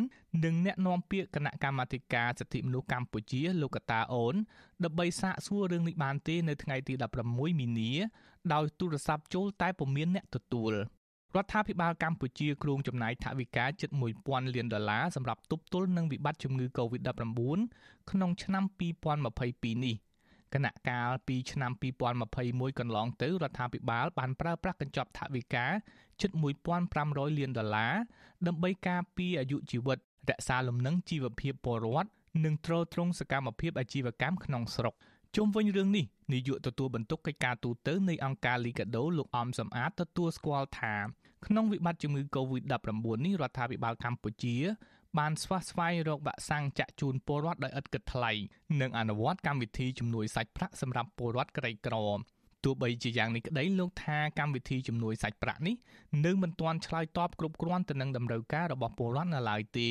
[0.43, 4.35] និងអ្នកនាំពាក្យគណៈកម្មាធិការសិទ្ធិមនុស្សកម្ពុជាលោកកតាអូន
[4.83, 6.93] ដើម្បីសាកសួររឿងនេះបានទេនៅថ្ងៃទី
[7.27, 7.91] 16មីនា
[8.53, 10.73] ដោយទូរស័ព្ទចូលតែពុំមានអ្នកទទួល
[11.35, 13.89] រដ្ឋាភិបាលកម្ពុជាគ្រោងចំណាយថវិកាជិត
[14.21, 17.59] 1000លានដុល្លារសម្រាប់ទប់ទល់នឹងវិបត្តិជំងឺ Covid-19
[18.11, 18.63] ក្នុងឆ្នាំ
[19.23, 19.95] 2022នេះ
[20.53, 21.71] គណៈកាលពីឆ្នាំ
[22.25, 25.65] 2021កន្លងទៅរដ្ឋាភិបាលបានប្រើប្រាស់កញ្ចប់ថវិកា
[26.21, 26.31] ជិត
[26.85, 27.93] 1500លានដុល្លារ
[28.47, 29.97] ដើម្បីការពារអាយុជីវិត
[30.29, 32.09] រក្សាលំនឹងជីវភាពពលរដ្ឋ
[32.45, 34.93] និងទ្រទ្រង់សកម្មភាពអាជីវកម្មក្នុងស្រុក
[35.35, 40.95] ជុំវិញរឿងនេះនាយកទទួលបន្ទុកកិច្ចការទូតនៃអង្គការ Liga do លោកអំសំអាតទទួលស្គាល់ថា
[41.45, 44.55] ក្នុងវិបត្តិជំងឺ Covid-19 នេះរដ្ឋាភិបាលកម្ពុជា
[45.17, 48.31] បានស្វះស្វែងរកវ៉ាក់សាំងចាក់ជូនពលរដ្ឋដោយឥតគិតថ្លៃ
[48.81, 51.95] និងអនុវត្តកម្មវិធីជំនួយសាច់ប្រាក់សម្រាប់ពលរដ្ឋក្រីក្រ
[52.63, 55.75] ទោះបីជាយ៉ាងនេះក្តីលោកថាកម្មវិធីជំនួយសាច់ប្រាក់នេះ
[56.25, 59.89] នៅមិនទាន់ឆ្លើយតបគ្រប់គ្រាន់ទៅនឹងតម្រូវការរបស់ពលរដ្ឋនៅឡើយទេ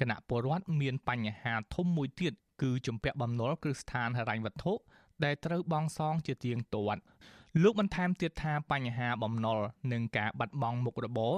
[0.00, 4.72] គណៈពលរដ្ឋមានបញ្ហាធំមួយទៀត គឺជំពាក់បំណុលគ្រឹះស្ថានហិរញ្ញវត្ថុ
[5.24, 7.00] ដែលត្រូវបង់សងជាទៀងទាត់
[7.62, 9.58] លោកបន្ថែមទៀតថាបញ្ហាបំណុល
[9.92, 11.34] និងការបាត់បង់មុខរបរ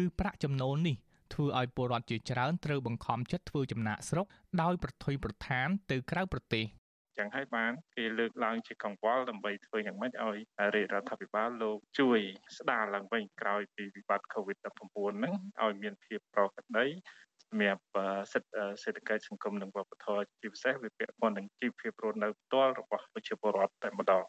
[0.00, 0.96] ឬប្រាក់ចំណូលនេះ
[1.34, 4.26] ធ្វើឲ្យពលរដ្ឋជាច្រើនត្រូវបង្ខំចិត្តធ្វើចំណាកស្រុក
[4.62, 6.66] ដោយប្រថុយប្រឋានទៅក្រៅប្រទេស
[7.18, 10.38] ចឹងហើយបានគេលើកឡើងជាកង្វល់ដើម្បីធ្វើយ៉ាងម៉េចឲ្យ
[10.74, 12.18] រាជរដ្ឋាភិបាលលោកជួយ
[12.58, 16.86] ស្ដារឡើងវិញក្រោយពីវិបត្តិ COVID-19 ហ្នឹងឲ្យមានភាពប្រក្រតី
[17.50, 17.82] សម្រាប់
[18.32, 24.24] សិទ្ធិសេដ្ឋកិច្ចសង្គមនិងវប្បធម៌ជាពិសេសវាពាក់ព័ន្ធនឹងជីវភាពរស់នៅផ្ទាល់របស់ប្រជាពលរដ្ឋតែម្ដង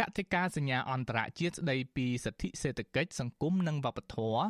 [0.00, 4.42] កតិកាសញ្ញាអន្តរជាតិស្ដីពីសិទ្ធិសេដ្ឋកិច្ចសង្គមនិងវប្បធម៌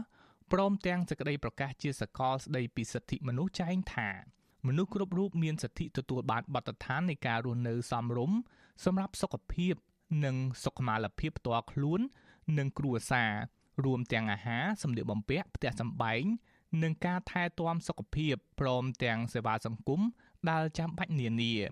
[0.53, 4.11] ព្រមទាំងសេចក្តីប្រកាសជាសកលស្តីពីសិទ្ធិមនុស្សចែងថា
[4.67, 8.39] មនុស្សគ្រប់រូបមានសិទ្ធិទទួលបានបទដ្ឋាននៃការរស់នៅសមរម្យ
[8.85, 9.75] សម្រាប់សុខភាព
[10.25, 12.01] និងសុខុមាលភាពផ្ទាល់ខ្លួន
[12.59, 13.33] និងគ្រួសារ
[13.85, 16.25] រួមទាំងអាហារសម្លៀកបំពាក់ផ្ទះសម្បែង
[16.83, 20.01] និងការថែទាំសុខភាពព្រមទាំងសេវាសង្គម
[20.51, 21.63] ដែលចាំបាច់នានារ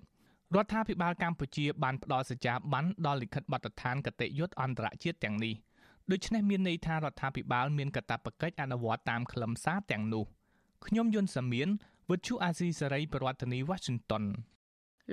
[0.63, 5.55] ដ្ឋាភិបាលកម្ពុជាបានផ្ដល់សច្ចាប័នដល់លិខិតបទដ្ឋានគតិយុត្តអន្តរជាតិទាំងនេះ
[6.11, 10.25] ដូច្នេះមានន័យថារដ្ឋាភិបាលមានកាតព្វកិច្ចអនុវត្តតាមខ្លឹមសារទាំងនោះ
[10.85, 11.67] ខ្ញុំយុនសាមៀន
[12.09, 14.23] វិទ្យុអាស៊ីសេរីប្រធានាធិបតី Washington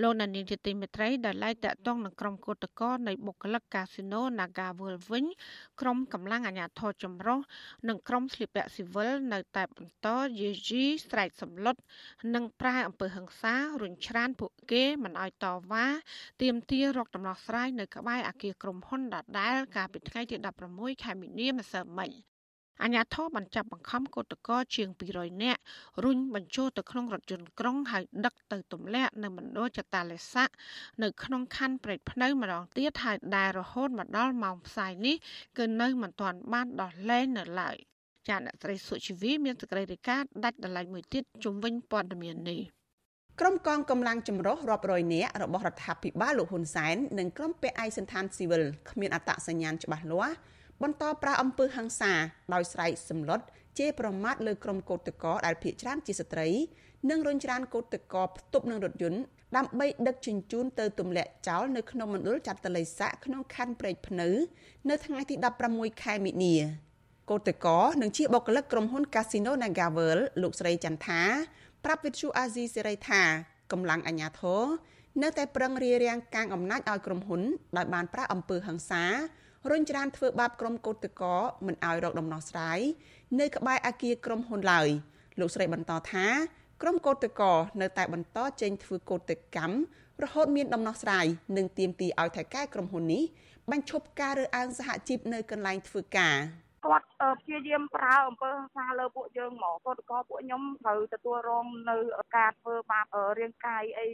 [0.00, 5.24] លោកនានីជាទីមេត្រីដែលឡែកតាក់ទងនឹងក្រុមកោតក្រនៃបុគ្គលិកកាស៊ីណូ Naga World វិញ
[5.80, 7.38] ក្រុមកម្លាំងអាជ្ញាធរចម្រុះ
[7.88, 10.08] និងក្រុមស្លៀកពាក់ស៊ីវិលនៅតែបន្ត
[10.40, 11.76] យាយីស្រែកសម្លុត
[12.34, 15.86] និងប្រាអំពើហិង្សារុញច្រានពួកគេមិនឲ្យតវ៉ា
[16.42, 20.36] ទាមទាររកដំណោះស្រាយនៅក្បែរអគារក្រុមហ៊ុនដដែលកាលពីថ្ងៃទី
[20.70, 22.31] 16ខែមីនាម្សិលមិញ
[22.82, 25.60] អាញាធរបានចាប់បង្ខំកោតក្រជាង200នាក់
[26.04, 30.48] រុញបញ្ចូលទៅក្នុងរថយន្តក្រុងហើយដឹកទៅទម្លាក់នៅមណ្ឌលចតាលេស័ក
[31.02, 35.16] នៅក្នុងខណ្ឌព្រែកភ្នៅម្ដងទៀតហើយដែលរហូតមកដល់ម៉ោងផ្សាយនេះ
[35.58, 37.76] គឺនៅមិនទាន់បានដោះលែងនៅឡើយ
[38.28, 42.60] ចាអ្នកស្រីសុជីវីមានសេចក្តីរាយការណ៍ដាច់ដライមួយទៀតជុំវិញព័ត៌មាននេះ
[43.40, 50.36] ក្រុមកងកម្លាំងចម្រុះរាប់រយនាក់របស់រដ្ឋាភិបាលលោកហ៊ុនសែននិងក្រុមពាក់ឯកសន្តានស៊ីវិលគ្មានអត្តសញ្ញាណច្បាស់លាស់
[50.82, 52.12] បន្តប្រើអំពើហិង្សា
[52.54, 53.40] ដោយស្រែកសម្លុត
[53.78, 56.48] ជេរប្រមាថលើក្រុមកោតក្រដែលភ័យច្រានជាស្ត្រី
[57.10, 59.20] និងរុញច្រានកោតក្រផ្ទប់នឹងរថយន្ត
[59.56, 64.28] ដើម្បីដឹកជញ្ជូនទៅទម្លាក់ចោលនៅក្នុងមណ្ឌលចាត់តល័យស័កក្នុងខណ្ឌព្រែកភ្នៅ
[64.88, 65.34] នៅថ្ងៃទី
[65.68, 66.56] 16ខែមិនិនា
[67.30, 71.22] កោតក្រនឹងជាបុគ្គលិកក្រុមហ៊ុន Casino Nagavel លោកស្រីចន្ទថា
[71.84, 73.22] ប្រាប់វិទ្យុអាស៊ីសេរីថា
[73.72, 74.62] កម្លាំងអាជ្ញាធរ
[75.22, 77.42] នៅតែប្រឹងរារាំងកាងអំណាចឲ្យក្រុមហ៊ុន
[77.76, 79.04] ដោយបានប្រាអំពើហិង្សា
[79.70, 82.80] រុញច្រានធ្វើបាបក្រុមកោតក្រមិនឲ្យរកដំណោះស្រាយ
[83.40, 84.88] នៅក្បែរអគារក្រុមហ៊ុនឡើយ
[85.40, 86.26] លោកស្រីបន្តថា
[86.82, 89.76] ក្រុមកោតក្រនៅតែបន្តចេញធ្វើកោតកម្ម
[90.22, 93.22] រហូតមានដំណោះស្រាយនិងទាមទារឲ្យថៃកែក្រុមហ៊ុននេះ
[93.70, 96.36] បញ្ឈប់ការរើសអើងសហជីពនៅកន្លែងធ្វើការ។
[96.86, 97.06] គាត់
[97.39, 101.97] ព្យាយាមប្រើអំពើហិង្សាលើពួកយើងហ្មងគាត់ក៏ពួកខ្ញុំត្រូវទទួលរងនៅ
[102.37, 103.05] ការធ្វើបាប
[103.39, 104.07] រាងកាយអី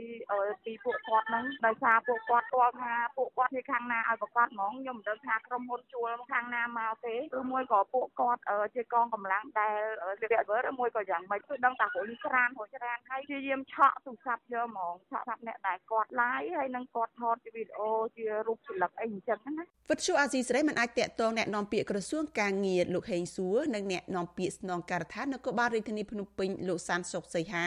[0.66, 8.42] ពីពួកគាត់ហ្នឹងដោយសារពួកគាត់ស្គាល់ថាពួកគាត់ជាខាងណាឲ្យប្រកាសហ្មងខ្ញុំមិនដឹងថាក្រុមហ៊ុនជួលខាងណាមកទេឬមួយក៏ពួកគាត់
[8.76, 9.80] ជាកងកម្លាំងដែល
[10.22, 27.67] ជារវើឬមួយក៏យ៉ាងម៉េចគឺដឹងតែរុញច្រានរុញច្រានហើយព្យាយាមឆក់ទូរស័ព្ទយកហ្មងឆក់ស្រាប់អ្នកដែលគាត់ live ហើយនឹងគាត់ថតជាវីដេអូជារូបពលិកអីអញ្ចឹងណាវិទ្យុអាស៊ីសេរីមិនអាចតាក់ទងแนะនាំពាក្យក្រសួងការងារ លោកហេងសួរនិងអ្នកនាំពាក្យស្នងការដ្ឋាននគរបាលរាជធានីភ្នំពេញលោកសានសុកសីហា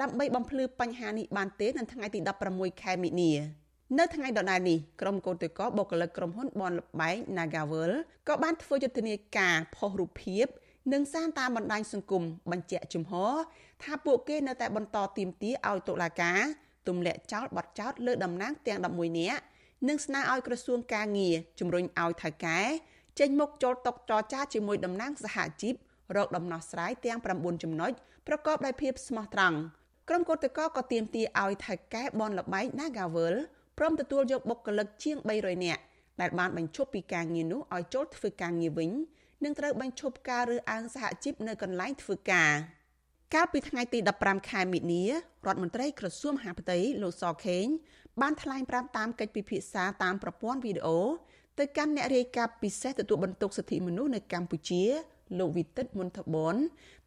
[0.00, 2.20] ដើម្បីបំភ្លឺបញ្ហានេះបានទេនៅថ្ងៃទី
[2.50, 3.32] 16ខែមិនិនា
[3.98, 7.92] នៅថ្ងៃដដែលនេះក្រុមកោតក្របុគ្គលិកក្រុមហ៊ុនបនលបែង Nagavel
[8.28, 10.46] ក៏បានធ្វើយុទ្ធនាការផុសរូបភាព
[10.92, 13.34] និងសារតាមបណ្ដាញសង្គមបញ្ជាក់ជំហរ
[13.82, 16.40] ថាពួកគេនៅតែបន្តទាមទារឲ្យតុលាការ
[16.88, 19.42] ទម្លាក់ចោលបទចោទលើតំណាងទាំង11នាក់
[19.88, 22.60] និងស្នើឲ្យក្រសួងការងារជំរុញឲ្យថៅកែ
[23.20, 25.74] ចេញមុខចូលតុចរចាជាមួយតំណាងសហជីព
[26.16, 27.92] រកដំណោះស្រាយទាំង9ចំណុច
[28.26, 29.58] ប្រកបដោយភាពស្មោះត្រង់
[30.08, 33.34] ក្រុមកោតក្រក៏ទាមទារឲ្យថៅកែបនលបែង Nagavel
[33.78, 35.82] ព្រមទទួលយកបុគ្គលិកជាង300នាក់
[36.20, 38.90] ដែលបានបញ្ឈប់ពីការងារនោះឲ្យចូលធ្វើការងារវិញ
[39.44, 42.52] និងត្រូវបញ្ឈប់ការរើសអើងសហជីពនៅកន្លែងធ្វើការ
[43.34, 45.12] កាលពីថ្ងៃទី15ខែមិនិនារ
[45.52, 47.66] ដ្ឋមន្ត្រីក្រសួងមហាផ្ទៃលោកសខេង
[48.20, 51.00] បានថ្លែងប្រាប់តាមកិច្ចពិភាក្សាតាមប្រព័ន្ធវីដេអូ
[51.58, 54.82] ទៅកាន់អ្នករាយការណ៍ពិសេសទទួលបន្ទុកសិទ្ធិមនុស្សនៅកម្ពុជា
[55.38, 56.54] លោកវិទិតមុនថបន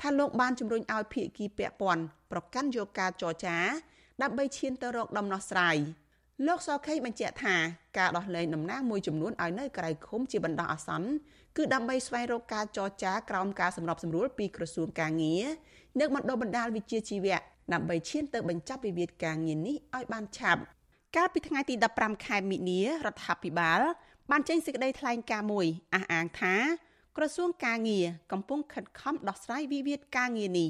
[0.02, 3.58] ថាលោកបានជំរុញឲ្យភាគីពាក់ព័ន្ធប្រកាន់យកការចរចា
[4.22, 5.78] ដើម្បីឈានទៅរកដំណោះស្រាយ
[6.48, 7.56] លោកសខេបញ្ជាក់ថា
[7.98, 11.10] ការដោះលែងតំណាងមួយចំនួនឲ្យនៅក្រៅឃុំជាបណ្ដោះអាសន្ន
[11.58, 15.44] គឺដើម្បីស្វែងរកការចរចាក្រោមការសម្របសម្រួលពីក្រសួងកាងារ
[16.00, 17.38] និងបណ្ដុះបណ្ដាលវិជ្ជាជីវៈ
[17.74, 20.62] ដើម្បីឈានទៅបញ្ចប់វិវាទការងារនេះឲ្យបានឆាប់
[21.16, 23.82] កាលពីថ្ងៃទី15ខែមិនិនារដ្ឋាភិបាល
[24.32, 26.56] បានចេញសេចក្តីថ្លែងការណ៍មួយអះអាងថា
[27.18, 30.70] ក្រសួងការងារកំពុងខិតខំដោះស្រាយវិវាទការងារនេះ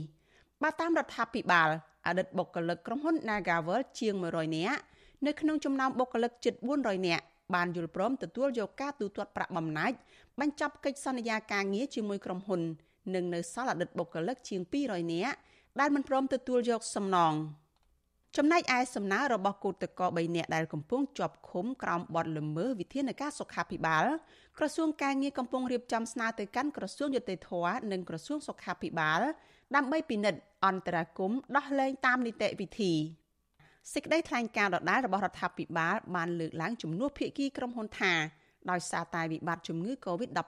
[0.61, 1.69] បើតាមរដ្ឋាភិបាល
[2.07, 4.79] អតីតបុគ្គលិកក្រុមហ៊ុន Nagavel ជាង100នាក់
[5.25, 7.23] នៅក្នុងចំណោមបុគ្គលិកជិត400នាក់
[7.55, 9.95] បានយល់ព្រមទទួលយកការទូទាត់ប្រាក់បំណាច់
[10.39, 12.61] បញ្ចប់កិច្ចសន្យាការងារជាមួយក្រុមហ៊ុន
[13.15, 15.35] និងនៅសល់អតីតបុគ្គលិកជាង200នាក់
[15.79, 17.33] ដែលមិនព្រមទទួលយកសំណង។
[18.37, 24.05] ចំណែកឯសំណើរបស់គឧតកោ3នាក់ដែលកំពុងជាប់ឃុំក្រោមបទល្មើសវិធានការសុខាភិបាល
[24.57, 27.51] ក្រសួងការងារកំពុងរៀបចំស្នើទៅកាន់ក្រសួងយុតិធធ
[27.91, 29.21] និងក្រសួងសុខាភិបាល
[29.75, 32.93] ដើម្បីពិនិត្យអន្តរាគមដោះលែងតាមនីតិវិធី
[33.93, 38.13] សេចក្តីថ្លែងការណ៍ដដែលរបស់រដ្ឋាភិបាលបានលើកឡើងជំនួសភាគីក្រុមហ៊ុនថា
[38.71, 40.45] ដោយសារតែវិបត្តិជំងឺ Covid-19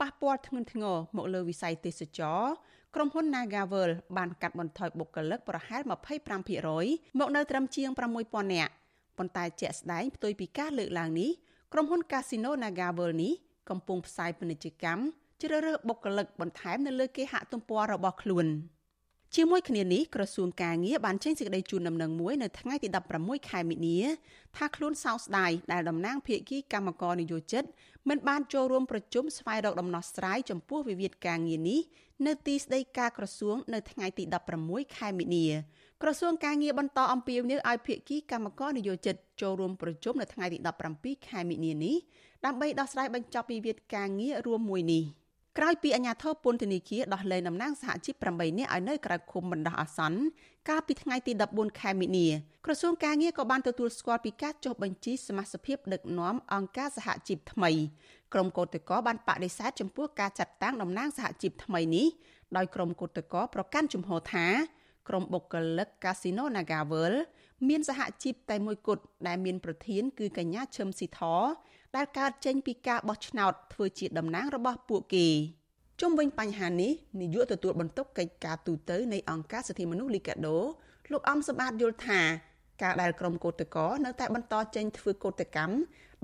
[0.00, 2.40] ប៉ះពាល់ធ្ងន់ធ្ងរមកលើវិស័យទេសចរ
[2.94, 5.82] ក្រុមហ៊ុន Nagavel បានកាត់បន្ថយបុគ្គលិកប្រហែល
[6.50, 7.90] 25%មកនៅត្រឹមជាង
[8.22, 8.72] 6000នាក់
[9.18, 11.30] ប៉ុន្តែជាក់ស្ដែងផ្ទុយពីការលើកឡើងនេះ
[11.72, 13.32] ក្រុមហ៊ុន Casino Nagavel នេះ
[13.70, 15.02] កំពុងផ្សាយពាណិជ្ជកម្ម
[15.42, 18.46] ជ្រើសរើសបុគ្គលិកបន្ថែមនៅលើគេហទំព័ររបស់ខ្លួន
[19.36, 23.98] ជាមួយគ្នានេះក្រសួងការងារបានចេញសេចក្តីជូនដំណឹងមួយនៅថ្ងៃទី16ខែមិនិនា
[24.56, 27.64] ថាខ្លួនសោកស្ដាយដែលតំណាងភាគីកម្មករនយោជិត
[28.08, 31.80] មិនបានចូលរួមប្រជុំស្វែងរកដំណោះស្រាយចំពោះវិវាទការងារនេះ
[32.26, 34.24] នៅទីស្តីការក្រសួងនៅថ្ងៃទី
[34.60, 35.46] 16ខែមិនិនា
[36.02, 40.58] ក្រសួងការងារបន្តអំពាវនាវឲ្យភាគីកម្មករនយោជិតចូលរួមប្រជុំនៅថ្ងៃទី
[40.92, 41.96] 17ខែមិនិនានេះ
[42.44, 45.04] ដើម្បីដោះស្រាយបញ្ចប់វិវាទការងាររួមមួយនេះ
[45.58, 50.20] ក្រោយពីអាជ្ញាធរពន្ធនាគារដោះលែងតំណាងសហជីព8នាក់ឲ្យនៅក្រៅឃុំបណ្ដោះអាសន្ន
[50.68, 52.28] កាលពីថ្ងៃទី14ខែមិនិនា
[52.66, 57.70] ក្រសួងការងារក៏បានទទួលស្គាល់ពីការចុះបញ្ជីសមាជិកដឹកនាំអង្គការសហជីពថ្មី
[58.34, 62.06] ក្រុមកោតក្របានបដិសេធចំពោះការចាត់តាំងតំណាងសហជីពថ្មីនេះ
[62.56, 64.46] ដោយក្រុមកោតក្រប្រកាន់ជំហរថា
[65.08, 67.12] ក្រុមបុគ្គលិកកាស៊ីណូ Nagavel
[67.68, 71.20] មានសហជីពតែមួយគត់ដែលមានប្រធានគឺកញ្ញាឈឹមស៊ីធ
[71.96, 75.28] ដែលកើតចេញពីការបោះឆ្នោតធ្វើជាតំណាងរបស់ពួកគេ
[76.00, 80.58] ជុំវិញបញ្ហានេះនាយកទទួលបន្ទុកកិច្ចការទូតនៃអង្គការសិទ្ធិមនុស្សលីកាដូ
[81.12, 82.20] លោកអំសម្បត្តិយល់ថា
[82.82, 85.74] ការដែលក្រុមកោតក្រនៅតែបន្តចេញធ្វើកោតកម្ម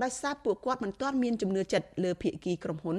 [0.03, 2.97] ដោយសារពួកគាត់មិនទាន់មានជំនឿចិត្តលើភាគីក្រុមហ៊ុន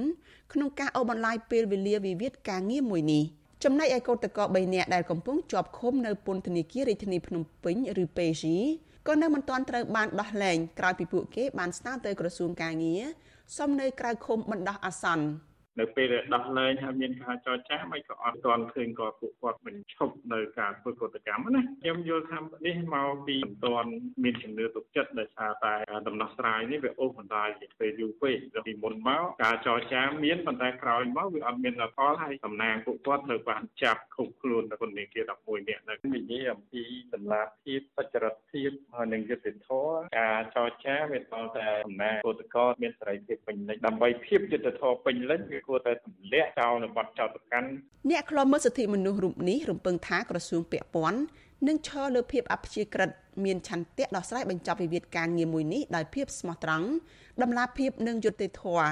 [0.53, 3.23] ក្នុងការអូសបន្លាយពេលវេលាវិវាទការងារមួយនេះ
[3.65, 8.57] ចំណែកឯកោតក្រ3នាក់ដែលកំពុងជាប់ឃុំនៅពន្ធនាគាររាជធានីភ្នំពេញឬពេជី
[9.07, 13.03] ក៏នៅមិនទាន់ត្រូវបានដោះលែងក្រោយពីពួកគេបានស្នើទៅក្រសួងកាងារ
[13.57, 15.27] សុំនៅក្រៅឃុំបណ្ដោះអាសន្ន
[15.81, 23.91] នៅពេលដែលដោះលែងហើយមានការចរចាមិនក៏អត់ទាន់ឃើញក៏ពួកគាត់បញ្ឈប់នៅការធ្វើកតកម្មណាខ្ញុំយល់ថានេះមកពីមិនទាន់
[24.25, 25.75] មានជំនឿទុកចិត្តដោយសារតែ
[26.07, 27.49] ដំណោះស្រាយនេះវាអូសបន្លាយ
[27.81, 28.37] ពេលយូរពេក
[28.67, 36.83] ពីមុនមកការចរចាមានប៉ុន្តែក្រោយមកវាអត់មានផលហើយតំណាងពួកគាត់ត្រូវបានចាប់ឃុំខ្លួននៅពន្ធនាគារ11នាក់នៅនិយាយអំពី
[37.15, 47.69] តម្លាភាពសច្ចរិតភាពហើយនិងយុត្តិធម៌ការចរចាវាដល់តែតំណាងគឧតកោមានសេរីភាពពេញលេញដើម្បីភាពយុត្តិធម៌ពេញលេញវាគួរតែទម្លាក់ចោលនៅបទចោទប្រកាន់
[48.11, 51.21] អ្នកខ្លោមើលសិទ្ធិមនុស្សរូបនេះរំពឹងថាក្រសួងពាក់ព័ន្ធ
[51.69, 53.11] នឹងឈរលើភាពអព្យាក្រឹត
[53.45, 56.89] មានឆន្ទៈដោះស្រាយបញ្ចប់វិវាទការងារមួយនេះដោយភាពស្មោះត្រង់
[57.43, 58.89] ដំណាភាពនិងយុត្តិធម៌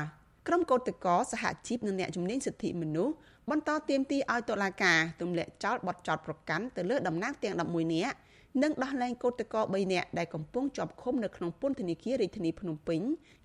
[0.48, 3.14] ក្រុមកោតក្រសហជីពនិងអ្នកជំនាញសិទ្ធិមនុស្ស
[3.50, 8.16] បន្តទៀមទីឲ្យតុលាការទម្លាក់ចោលបទចោទប្រកាន់ទៅលើតំណាងទាំង11នាក់
[8.62, 13.00] និងដោះលែងកោតក្រ3នាក់ដែលកំពុងជាប់ឃុំនៅក្នុងពន្ធនាគាររាជធានីភ្នំពេញ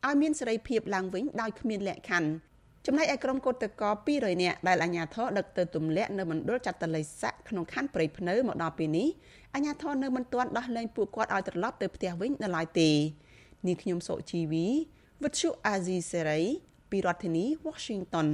[0.06, 2.30] ឲ្យមានសេរីភាពឡើងវិញដោយគ្មានលក្ខខណ្ឌ
[2.86, 9.08] ចំណែកឯក្រុមកោតក្រ200នាក់ដែលអាជ្ញាធរដឹកទៅទម្លាក់នៅមណ្ឌលចាត់តល័យស័កក្នុងខណ្ឌព្រៃភ្នៅមកដល់ពេលនេះ
[9.54, 12.89] អាជ្ញាធរនៅមិនទាន់ដោះលែងពួកគាត់ឲ្យត្រឡប់ទៅផ្ទះវិញនៅឡើយទេ
[13.65, 14.67] នាងខ្ញុំសុជីវី
[15.24, 16.41] វិទ្យុអាស៊ីសេរី
[16.91, 18.28] ពីរដ្ឋធានី Washington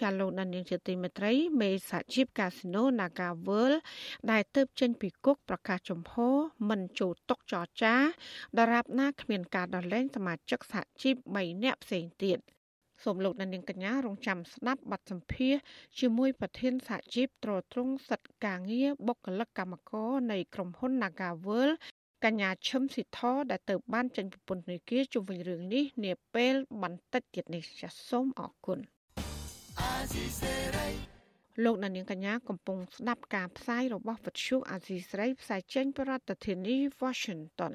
[0.00, 3.76] ចាលោកដានៀងជាទីមេត្រីមេសហជីពកាស៊ីណូ Naga World
[4.30, 6.14] ដែលទៅចេញពីគុកប្រកាសចំហ
[6.68, 7.94] មិនចូលតុចរចា
[8.58, 12.38] ដរាបណាគ្មានការដោះលែងសមាជិកសហជីព3នាក់ផ្សេងទៀត
[13.04, 15.54] សូមលោកដានៀងកញ្ញារងចាំស្ដាប់បទសម្ភាស
[16.00, 21.76] ជាមួយប្រធានសហជីពត្រួតត្រងសិទ្ធិការងារបុគ្គលិកកម្មករនៃក្រុមហ៊ុន Naga World
[22.24, 28.78] កញ្ញាឈឹមស៊ីធដែលទៅបានចេញពីពន្ធនាគារជុំវិញរឿងនេះនាពេលបន្តិចទៀតនេះចាសសូមអរគុណ
[31.64, 37.74] លោកនាងកញ្ញាកំពុងស្ដាប់ការផ្សាយរបស់វិទ្យុអាស៊ីស្រីផ្សាយចេញពីរដ្ឋធានី Washington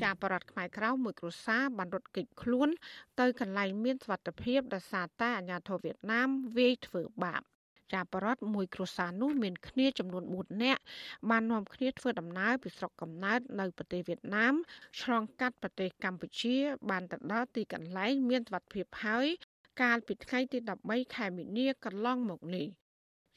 [0.00, 2.68] ជាបរដ្ឋខ្មែរក្រៅមួយគ្រួសារបានរត់គេចខ្លួន
[3.20, 7.42] ទៅកន្លែងមានសុវត្ថិភាពដោយសារតែអាញាធរវៀតណាមវាយធ្វើបាប
[7.92, 10.82] ចាបរដ្ឋមួយគ្រួសារនោះមានគ្នាចំនួន4នាក់
[11.30, 14.54] បាននាំគ្នាធ្វើដំណើរពីស្រុកកំណើតនៅប្រទេសវៀតណាម
[15.00, 16.56] ឆ្លងកាត់ប្រទេសកម្ពុជា
[16.90, 19.26] បានទៅដល់ទីកន្លែងមានសុវត្ថិភាពហើយ
[19.82, 22.66] កាលពីថ្ងៃទី13ខែមីនាកន្លងមកនេះ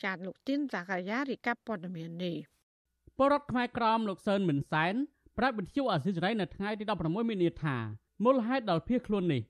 [0.03, 2.37] ចាតលោកទីនសាកាយារីកាព័ត៌មាននេះ
[3.19, 4.95] បរដ្ឋខ្មែរក្រមលោកសឿនមិនសែន
[5.37, 7.75] ប្រាប់វិទ្យុអាស៊ីសេរីនៅថ្ងៃទី16មីនាថា
[8.23, 9.41] មូលហេតុដល់ភៀសខ្លួននេះ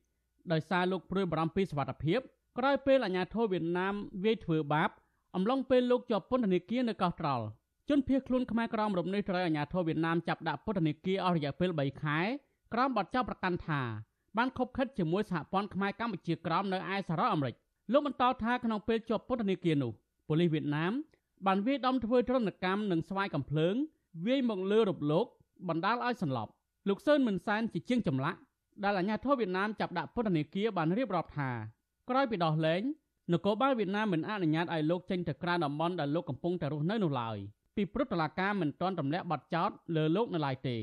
[0.52, 2.20] ដោយសារលោកព្រួយបារម្ភពីសុវត្ថិភាព
[2.58, 3.94] ក្រោយពេលអាញាធរវៀតណាម
[4.24, 4.90] វាយធ្វើបាប
[5.36, 7.46] អំឡុងពេលលោកជាប់ពន្ធនាគារនៅកោះត្រល់
[7.90, 12.20] ជនភៀសខ្លួនខ្មែរក្រមរំនេះត្រូវអាញាធរវៀតណាមចាប់ដាក់ពន្ធនាគារអស់រយៈពេល3ខែ
[12.74, 13.82] ក្រោមបទចោទប្រកាន់ថា
[14.38, 17.56] បានខົບខិតជាមួយសហព័ន្ធខ្មែរកម្ពុជាក្រមនៅឯសហរដ្ឋអាមេរិក
[17.92, 19.92] លោកបន្តថាក្នុងពេលជាប់ពន្ធនាគារនោះ
[20.28, 20.94] ប៉ូលីសវៀតណាម
[21.46, 23.76] បានវាយដំធ្វើទរណកម្មនិងស្វាយកំភ្លើង
[24.26, 25.26] វាយមកលើរូបលោក
[25.70, 26.52] បណ្ដាលឲ្យសន្លប់
[26.90, 28.40] លោកសឿនមិនសែនជាជាងចម្លាក់
[28.84, 31.50] ដែលអាញាធរវៀតណាមចាប់ដាក់ពន្ធនាគារបានរៀបរាប់ថា
[32.10, 32.82] ក្រោយពីដោះលែង
[33.34, 37.38] នគរបាលវៀតណាមមិនអនុញ្ញាតឲ្យលោកចេញទៅក្រៅតំបន់ដែលលោកកំពុងតែរស់នៅនោះឡើយ
[37.76, 40.78] ពីព្រឹទ្ធតុលាការមិនទាន់ទម្លាក់បទចោទលើលោកនៅឡើយទេ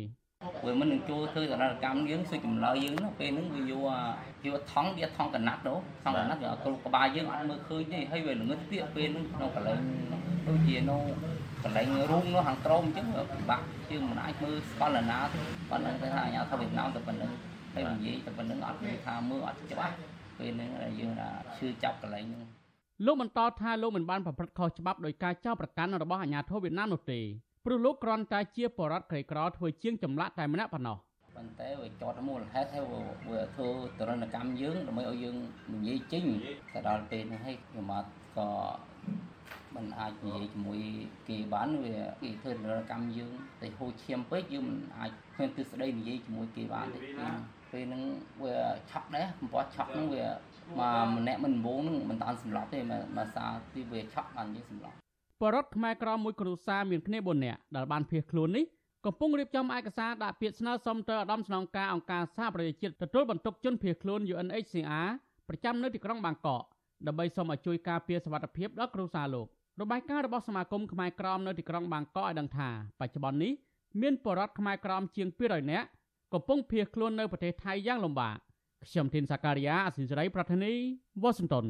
[0.66, 3.84] វាមិននឹងចូលធ្វើដំណើរកម្មយើងសុជចម្លើយយើងនោះពេលហ្នឹងវាយក
[4.46, 9.80] យកថងវាថងកណាត់នោះថងកណាត់វាគ្រូក្បាលយើងអត់មើលឃើញទេហើយវាល្ងឹតពាកពេលហ្នឹងក្នុងកន្លែង
[10.48, 10.96] ដូចជានៅ
[11.64, 17.30] កន្លែងរូងនោះខាងក្រោមអញ្ចឹងពិបាកជាងមិនអាចមើលស្គាល់ណាទេប៉ុណ្ណឹងទៅថាអាញាធិបតេយ្យវៀតណាមទៅប៉ុណ្ណឹង
[17.74, 19.94] ហើយនិយាយទៅប៉ុណ្ណឹងអត់មានថាមើលអត់ច្បាស់
[20.38, 22.44] ពេលហ្នឹងយើងថាឈឺចាប់កន្លែងហ្នឹង
[23.06, 27.20] លោកបន្តថាលោកមិនបានប្រព្រឹត្តខុសច្បាប់ដោយការចោទប្រកាន់របស់អាជ្ញាធរវៀតណាមនោះទេ
[27.64, 30.96] ព្រោះលោកគ្រាន់តែជាបរដ្ឋក្រីក្រធ្វើជាងចម្លាក់តែម្នាក់ប៉ុណ្ណោះ
[31.36, 32.84] ប៉ុន្តែវាចតមូលហេតុហើយ
[33.30, 33.68] វាធ្វើ
[33.98, 35.36] ទរណកម្មយើងដើម្បីឲ្យយើង
[35.74, 36.24] និយាយចេញ
[36.72, 38.48] ទៅដល់ពេលហ្នឹងហើយខ្ញុំអត់ក៏
[39.76, 40.80] មិនអាចនិយាយជាមួយ
[41.28, 47.00] គេបានវាគេធ្វើទរណកម្មយើងតែហូរឈាមពេកយើងមិនអាចគ្មានទិសដីនិយាយជាមួយគេបានទេ
[47.72, 48.02] ពេលហ្នឹង
[48.42, 48.56] វា
[48.90, 50.26] ឆក់ដែរបំផុសឆក់ហ្នឹងវា
[50.78, 54.96] មកម្នាក់មិនដំបងហ្នឹងមិនតាន់សម្លាប់ទេមកសារទីវាឆក់បានយើងសម្លាប់
[55.40, 58.64] បរដ្ឋខ្មែរក្រមួយគ្រួសារមានគ្នា4នាក់ដែលបានភៀសខ្លួននេះ
[59.06, 65.08] កំពុងរៀបចំឯកសារដាក់ពាក្យស្នើសុំទៅឧត្តមស្នងការអង្គការសហប្រជាជាតិទទួលបន្ទុកជនភៀសខ្លួន UNHCR
[65.48, 66.62] ប្រចាំនៅទីក្រុងបាងកក
[67.06, 69.46] ដើម្បីសូមឲ្យជួយការពារសុវត្ថិភាពដល់គ្រួសារលោក
[69.80, 72.68] របាយការណ៍របស់សមាគមខ្មែរក្រមនៅទីក្រុងបាងកកឲ្យដឹងថា
[73.00, 73.52] បច្ចុប្បន្ននេះ
[74.00, 75.86] មានបរដ្ឋខ្មែរក្រមជាង200នាក់
[76.34, 78.36] កំពុងភៀសខ្លួននៅប្រទេសថៃយ៉ាងលំបាក
[78.86, 80.72] ខ្ញុំធីនសាការីយ៉ាអសិលរីប្រធានី
[81.22, 81.66] វ៉ាស៊ីនតោន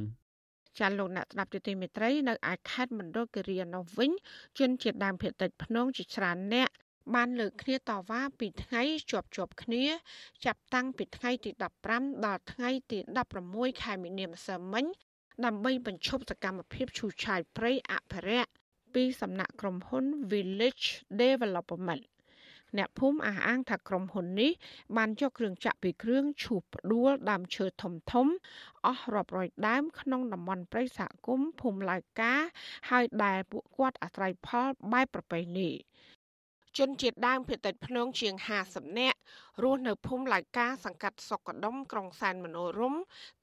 [0.79, 4.11] ចាលោកអ្នកស្ដាប់ទីមេត្រីនៅឯខេត្តមណ្ឌលគិរីនោះវិញ
[4.59, 6.71] ជនជាតិដើមភាគតិចភ្នងជាច្រើនអ្នក
[7.15, 9.85] បានលើកគ្នាតវ៉ាពីថ្ងៃជាប់ជាប់គ្នា
[10.45, 11.51] ចាប់តាំងពីថ្ងៃទី
[11.89, 12.99] 15ដល់ថ្ងៃទី
[13.41, 14.85] 16ខែមីនាម្សិលមិញ
[15.45, 18.53] ដើម្បីបញ្ឈប់សកម្មភាពឈូសឆាយព្រៃអភិរក្ស
[18.95, 20.87] ពីសំណាក់ក្រុមហ៊ុន Village
[21.21, 22.03] Development
[22.79, 24.51] អ្នកភូមិអះអាងថាក្រុមហ៊ុននេះ
[24.97, 28.27] បានយកគ្រឿងចាក់ពីគ្រឿងឈូសផ្ដួលដើមឈើធំធំ
[28.87, 32.35] អស់រាប់រយដើមក្នុងតំបន់ព្រៃសហគមន៍ភូមិឡាយកា
[32.91, 35.71] ហើយដែលពួកគាត់អាស្រ័យផលបែបប្រពៃណី
[36.79, 38.35] ជនជាតិដើមភាគតិចភ្នងជាង
[38.67, 39.19] 50នាក់
[39.63, 42.95] រស់នៅភូមិឡៅកាសង្កាត់សុកដុំក្រុងសែនមនោរម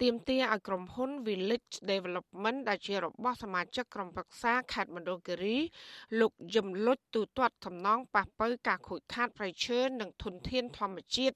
[0.01, 5.57] ទាមទារឲ្យក្រុមហ៊ុន Village Development ដែលជារបស់សមាជិកក្រុមប្រឹក្សាខេត្តមណ្ឌលគិរី
[6.19, 11.35] លោកយឹមលុចទូទាត់សំណងប៉ះពើការខូចខាតប្រៃឈើនិងធនធានធម្មជាតិ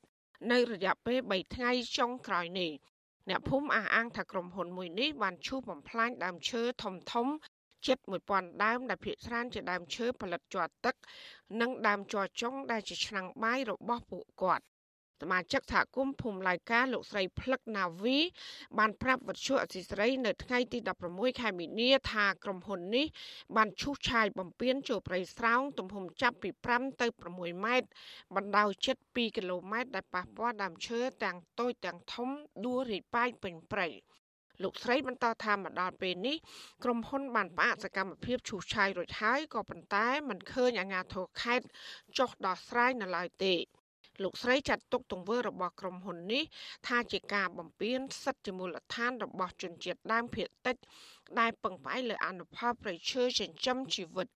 [0.52, 2.72] នៅរយៈពេល3ថ្ងៃចុងក្រោយនេះ
[3.30, 7.28] អ្នកភូមិអះអាងថាក្រុមហ៊ុនមួយនេះបានឈូសបំផ្លាញដើមឈើធំធំ
[7.88, 7.98] ជិត
[8.32, 10.96] 1000ដើមដែលភាគច្រើនជាដើមឈើផលិតជ័រទឹក
[11.62, 14.66] និងដើមជ័រចុងដែលជាឆ្នាំងបាយរបស់ពួកគាត់
[15.22, 18.18] សមាជិកសហគមន៍ភូមិឡៅកាលោកស្រីផ្លឹកណាវី
[18.80, 20.80] បានប្រាប់វិទ្យុអសីស្រី នៅថ្ងៃទី
[21.10, 23.06] 16ខែមីនាថាក្រុមហ៊ុននេះ
[23.56, 27.88] បានឈូសឆាយបំពេញចូលព្រៃស្រោងទំហំចាប់ពី5ទៅ6ម៉ែត្រ
[28.36, 32.30] បណ្ដោយជិត2គីឡូម៉ែត្រដែលប៉ះពាល់ដើមឈើទាំងតូចទាំងធំ
[32.66, 33.88] ដួលរីប៉ាយពេញព្រៃ
[34.64, 36.38] លោកស្រីបន្តថាមកដល់ពេលនេះ
[36.84, 41.66] ក្រុមហ៊ុនបានផ្អាកសកម្មភាពឈូសឆាយរួចហើយក៏ប៉ុន្តែមិនឃើញអាជ្ញាធរខេត្ត
[42.18, 43.55] ចុះដោះស្រាយនៅឡើយទេ
[44.24, 46.43] លោកស្រីចាត់ទុកទង្វើរបស់ក្រុមហ៊ុននេះ
[46.88, 50.76] ថាជាការបំពានសិទ្ធិជាមូលដ្ឋានរបស់ជនជាតិដើមភាគតិច
[51.39, 54.28] ដែលពឹងផ្អែកលើអនុផលប្រៃឈើចិញ្ចឹមជីវិត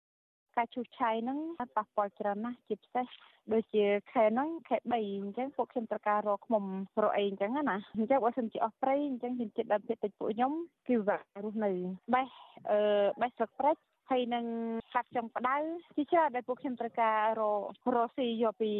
[0.57, 1.39] ការឈូសឆាយហ្នឹង
[1.75, 3.07] ប៉ះពាល់ច្រើនណាស់ជាពិសេស
[3.53, 4.97] ដូចជាខែហ្នឹងខែ3អ
[5.29, 6.63] ញ្ចឹងពួកខ្ញុំត្រូវការរកឃុំ
[7.03, 10.51] រកអីអញ្ចឹងណាអញ្ចឹងបើសិនជាអស់ព្រៃអញ្ចឹងខ្ញុំចិត្តដល់ភាគតិចពួកខ្ញុំ
[10.87, 11.71] គឺវារស់នៅ
[12.13, 12.27] បេះ
[12.69, 12.79] អឺ
[13.21, 13.77] បេះស្លឹកព្រិច
[14.09, 14.45] ហើយនឹង
[14.93, 15.57] កាត់ចុងផ្ដៅ
[15.95, 17.61] ជាច្រើនដែលពួកខ្ញុំត្រូវការរក
[17.95, 18.71] រស៊ីយកពី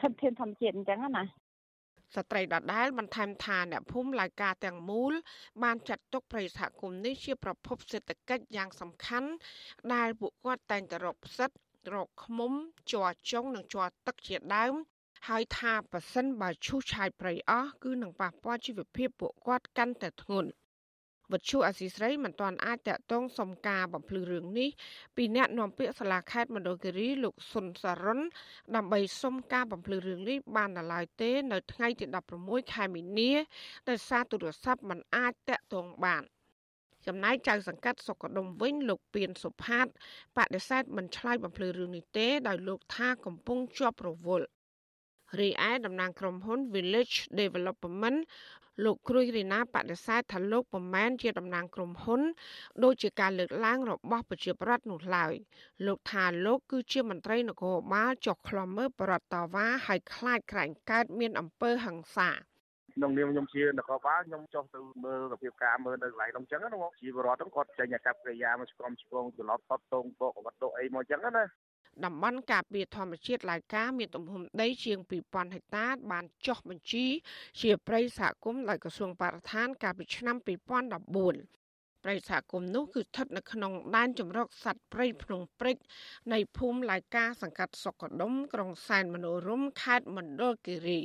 [0.00, 1.24] ធនធានធម្មជាតិអញ្ចឹងណា
[2.14, 5.12] ស្ត្រីដដែលបន្ថែមថាអ្នកភូមិឡាយការទាំងមូល
[5.62, 9.30] បានចាត់ទុកប្រិយសហគមន៍នេះជាប្រភពសេដ្ឋកិច្ចយ៉ាងសំខាន់
[9.94, 11.50] ដែលពួកគាត់តែងតែរកផ្សិត
[11.94, 12.52] រកឃ្មុំ
[12.92, 14.74] ជ័រចុងនិងជ័រទឹកជាដើម
[15.28, 20.50] ហើយថាប៉ះសិនបើឈូសឆាយព្រៃអស់គឺនឹងប៉ះពាល់ជីវភាពពួកគាត់កាន់តែធ្ងន់
[21.32, 24.70] វត្ថុអសីស្រីមិនទាន់អាចតាក់ទងសុំការបំភ្លឺរឿងនេះ
[25.16, 28.20] ពីអ្នកនាំពាក្យសាលាខេត្តមណ្ឌលគិរីលោកសុនសារុន
[28.76, 32.06] ដើម្បីសុំការបំភ្លឺរឿងនេះបានដល់ឡើយទេ នៅថ្ងៃទី
[32.40, 33.32] 16ខែមីនា
[33.88, 36.22] ដោយសារទូរស័ព្ទមិនអាចតាក់ទងបាន
[37.06, 39.86] ចំណែកចៅសង្កាត់សុកដុំវិញលោកពៀនសុផាត
[40.36, 44.46] បដិសេធមិនឆ្លើយបំភ្លឺរឿងនេះទេដោយលោកថាកំពុងជាប់រវល់
[45.40, 48.18] រីឯតំណាងក្រុមហ៊ុន Village Development
[48.84, 52.20] លោកគ្រួយរីណាបដិសេធថាលោកពុំមែនជាតំណាងក្រុមហ៊ុន
[52.82, 55.32] ដូចជាការលើកឡើងរបស់ប្រជាប្រដ្ឋនោះឡើយ
[55.86, 62.30] លោកថាលោកគឺជាមន្ត្រីនគរបាលចុះខ្លំមើលបរដ្ឋតាវ៉ាហើយខ្លាចក្រែងកើតមានអំពើហិង្សា
[62.96, 71.44] ក្នុងនាមខ្ញុំជានគរបាលខ្ញុំចុះទៅមើលសភាពការមើលនៅកន្លែងនោះអញ្ចឹងណាបងជីវរដ្ឋហ្នឹងគាត់ចេញអាកប្បកិរិយាមកឆ្កំឆ្គងច្រឡប់ថត់តងបកវត្តអីមកអញ្ចឹងណា
[72.04, 77.06] តំបន់ការពារធម្មជាតិឡាយកាមានទំហំដីជាង2000ហិកតា បានចុះបញ្ជី
[77.60, 80.36] ជាព្រៃសហគមន៍ដោយក្រសួងបរិស្ថានកាលពីឆ្នាំ
[81.02, 81.63] 2014
[82.04, 85.76] ព្រៃសហគមន៍នោះគឺស្ថិតនៅក្នុងដែនជម្រកសត្វព្រៃភ្នំព្រិច
[86.32, 91.00] នៃភូមិឡាយកាសង្កាត់សុកដុមក្រុងសែនមនោរមខេត្តមណ្ឌលគិរី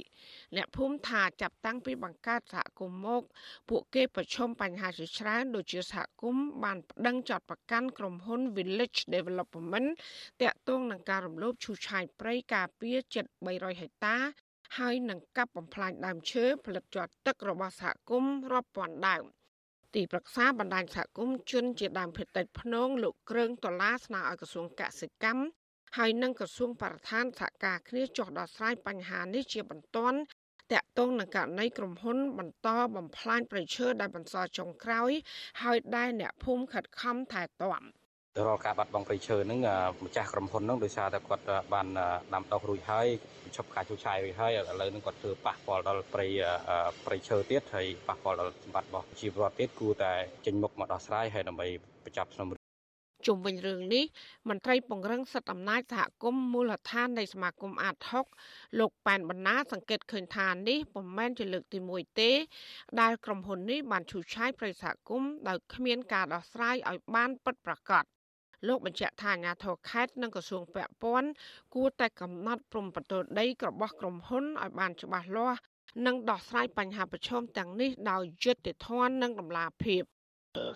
[0.56, 3.24] អ្នកភូមិថាចាប់តាំងពីបង្កើតសហគមន៍មក
[3.70, 9.88] ពួកគេប្រឈមបញ្ហាជាច្រើនដូចជាសហគមន៍បានប្តឹងចាត់ប្រកាន់ក្រុមហ៊ុន Village Development
[10.42, 14.18] តាក់ទងនឹងការរំលោភឈូសឆាយព្រៃការពារជិត300ហិកតា
[14.78, 19.26] ហើយនឹងកាប់បំផ្លាញដើមឈើផលិតជាប់ទឹករបស់សហគមន៍រាប់ពាន់ដើម
[19.96, 25.44] ទីប្រឹក្សាបណ្ដាញសហគមន៍ជនជាដើមភេតិចភ្នងលោកគ្រឿងដុល្លារស្នើឲ្យក្រសួងកសិកម្ម
[25.98, 30.18] ហើយនិងក្រសួងបរិស្ថានសហការគ្នាចុះដោះស្រាយបញ្ហានេះជាបន្ទាន់
[30.74, 35.12] តាក់ទងនឹងករណីក្រុមហ៊ុនបន្តបំផ្លាញប្រៃឈើដែលបន្សល់ចុងក្រោយ
[35.64, 37.84] ហើយដែលអ្នកភូមិខិតខំថែទាំ។
[38.48, 39.60] រាល់ការបាត់បង់ព្រៃឈើហ្នឹង
[40.06, 41.88] ម្ចាស់ក្រុមហ៊ុនហ្នឹងដោយសារតែគាត់បាន
[42.34, 43.08] ដាំដុះរួចហើយ
[43.39, 46.28] បញ្ឈប់ការជួសឆាយរួចហើយឥឡូវហ្នឹងគាត់ធ្វើប៉ះពាល់ដល់ព្រៃ
[47.06, 50.14] ព្រៃឈើទៀតហើយប៉ះពាល់ដល់សម្បត្តិរបស់ជីវរដ្ឋទៀតគួរតែ
[50.46, 51.68] ចេញមុខមកដោះស្រាយហើយដើម្បី
[52.06, 52.60] បញ្ចប់ស្នុំ
[53.28, 54.06] ជុំវិញរឿងនេះ
[54.50, 57.96] មន្ត្រីពង្រឹងសិទ្ធិអំណាចសហគមន៍មូលដ្ឋាននៃសមាគមអាត
[58.38, 62.32] 6លោកប៉ែនបណ្ណាសង្កេតឃើញថានេះពុំមែនជាលើកទី1ទេ
[63.02, 68.04] ដែលក្រុមហ៊ុននេះបានឈូសឆាយប្រិយសហគមន៍ដោយគ្មានការដោះស្រាយឲ្យបានពិតប្រាកដ
[68.68, 71.30] លោកបញ្ជាក់ថាអាជ្ញាធរខេត្តនិងក្រសួងពាក់ព័ន្ធ
[71.76, 75.60] គួរតែកំណត់ព្រំប្រទល់ដីរបស់ក្រុមហ៊ុនឲ្យបានច្បាស់លាស់
[76.06, 80.04] និងដោះស្រាយបញ្ហាប្រឈមទាំងនេះដោយយុត្តិធម៌និងតម្លាភាព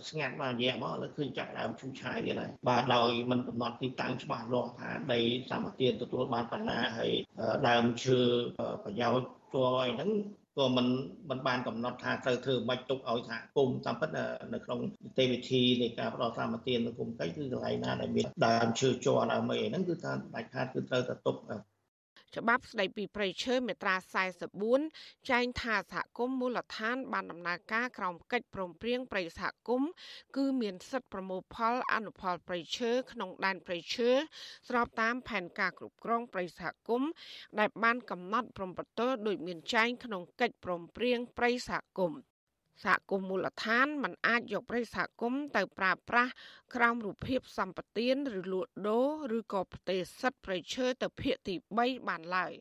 [0.09, 5.19] ស្ងាត់បានរយៈមកលើឃើញចាប់ដើមឈូសឆាយទៀតហើយបាទដោយមិនកំណត់ទីតាំងច្បាស់លាស់ថាដី
[5.51, 7.11] សម្បត្តិទទួលបានបណ្ណាហើយ
[7.67, 8.19] ដើមឈើ
[8.83, 10.09] ប្រយោជន៍ตัวអីហ្នឹង
[10.57, 10.87] ក៏មិន
[11.29, 14.09] មិនបានកំណត់ថាត្រូវធ្វើមិនទុកឲ្យសហគមន៍តាមពិត
[14.53, 21.35] នៅក្នុងនីតិវិធីនៃការផ្ដល់សម្បត្តិនៅគុំកិច្ចគឺកន្លែងណាដែលមានដើមឈើជ័រដើមអីហ្នឹងគឺថាដាច់ខាតគឺត្រូវតែទុក
[22.37, 23.95] ច្បាប់ស្តីពីប្រៃឈើមេត្រា
[24.61, 29.89] 44ចែងថាសហគមន៍មូលដ្ឋាន បានដំណើរការក្រោមកិច្ចព្រមព្រៀងប្រៃសហគមន៍
[30.37, 34.09] គឺមានសិទ្ធិប្រមូលផលអនុផលប្រៃឈើក្នុងដែនប្រៃឈើ
[34.67, 37.09] ស្របតាមផែនការគ្រប់គ្រងប្រៃសហគមន៍
[37.59, 42.32] ដែលបានកំណត់ព្រំប្រទល់ដោយមានចែងក្នុងកិច្ចព្រមព្រៀងប្រៃសហគមន៍
[42.83, 46.31] សហគមន៍មូលដ្ឋានមិនអាចយកប្រិយសហគមន៍ទៅប្រើប្រាស់
[46.75, 48.99] ក្រោមរូបភាពសម្បទានឬលក់ដូ
[49.31, 52.53] រឬក៏ផ្ទេរសិទ្ធិប្រិយឈើទៅភាគទី3បានឡើយ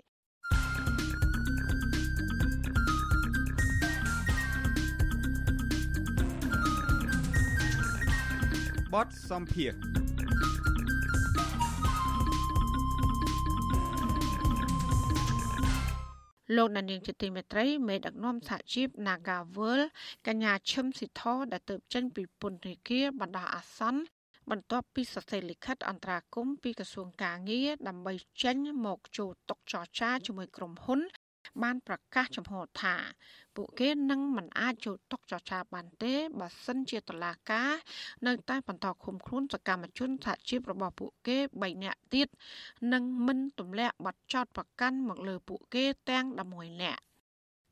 [8.95, 10.01] បតសំភារ
[16.57, 19.80] លោកដានៀងជាទីមេត្រីមេដឹកនាំសហជីព Nagawal
[20.26, 21.22] កញ្ញាឈឹមស៊ីធ
[21.53, 24.03] ដែលទៅចេញពីពន្ធនាគារបណ្ដោះអាសន្ន
[24.50, 31.00] បន្ទាប់ពីសរសេរលិខិតអន្តរាគមពីក្រសួងកាងារដើម្បីចេញមកចូលតុចរចាជាមួយក្រុមហ៊ុន
[31.62, 32.94] បានប្រកាសចំហថា
[33.57, 37.72] ពួកគេនឹងមិនអាចចូលតុចរចាបានទេបើសិនជាតឡាការ
[38.26, 42.28] នៅតែបន្តឃុំខ្លួនសកម្មជនសហជីពរបស់ពួកគេ3នាក់ទៀត
[42.92, 46.24] និងមិនទម្លាក់ប័ណ្ណចោតប្រកាន់មកលើពួកគេទាំង
[46.57, 47.03] 11នាក់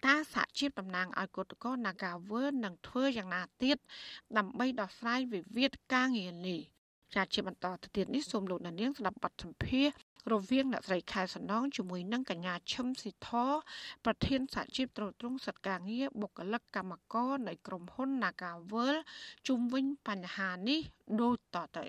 [0.07, 3.77] តើសហជីពតំណាងឲ្យគឧតកោ Nagawer នឹងធ្វើយ៉ាងណាទៀត
[4.37, 6.61] ដើម្បីដោះស្រាយវិវាទការងារនេះ
[7.15, 13.31] ជាជាបន្តទៅទៀតនេះសូមលោកដានៀងស្ដាប់បទសម្ភាសន៍ រវាងអ្នកស្រីខែសំណងជាមួយនឹងកញ្ញាឈឹមស៊ីធ
[14.05, 18.97] ប្រធានសហជីពត្រួតត្រងសិទ្ធិការងារបុគ្គលិកកម្មករនៃក្រុមហ៊ុន Nagavel
[19.49, 20.81] ជុំវិញបញ្ហានេះ
[21.21, 21.85] ដូចតទៅ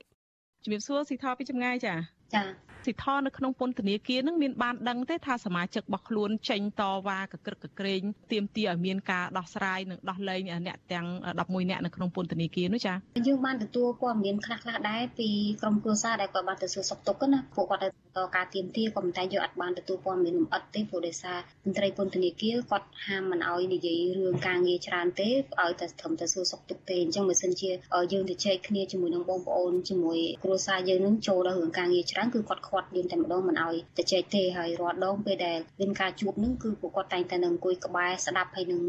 [0.63, 2.43] ជំរាបសួរស៊ីធពីចម្ងាយចា ចា
[2.88, 8.01] សិទ្ធិនៅក្នុងពន្ធនាគារនឹងមានបានដឹងទេថាសមាជិករបស់ខ្លួនចេញតវ៉ាកក្រឹកកក្រែង
[8.32, 11.07] ទាមទារឲ្យមានការដោះស្រាយនិងដោះលែងអ្នកទាំង
[11.39, 12.93] 11អ្នកនៅក្នុងពន្ធនាគារនោះចា
[13.27, 15.29] យើងបានទទួលព័ត៌មានខ្លះៗដែរពី
[15.61, 27.69] ក្រុមគ្រួសារដែលគាត់បានទៅសួរសុខទុក្ខណាពួកគាត់ទៅតការទាមទារក៏ប៉ុន្តែយើងអត់បានទទួលព័ត៌មានលម្អិតទេព្រោះដោយសារមន្ត្រីពន្ធនាគារគាត់ហាមមិនឲ្យនិយាយរឿងការងារច្រើនទេឲ្យតែត្រឹមតែសួរសុខទុក្ខទេអញ្ចឹងបើសិនជា
[28.11, 38.82] យើងទៅជែកគ្នាជាមួយនឹងបងប្អូនជាមួយគ្រួសារយើងនឹងចូលដល់រឿងការងារច្រើនគឺគាត់ខាត់យើងតែម្ដងមិនឲ្យទៅចែកទេហើយរាល់ដងពេលដែលមានការជួបនឹងគឺពួកគាត់តែងតែនឹងអង្គុយក្បែរស្ដាប់ហើយនឹង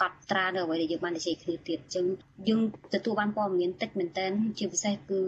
[0.00, 2.06] កត់ត្រានៅអ្វីដែលយើងបានជែកគ្នាទៀតអញ្ចឹង
[2.48, 2.60] យើង
[2.94, 4.26] ទទួលបានព័ត៌មានតិចមែនតើ
[4.58, 5.20] ជាពិសេសគឺ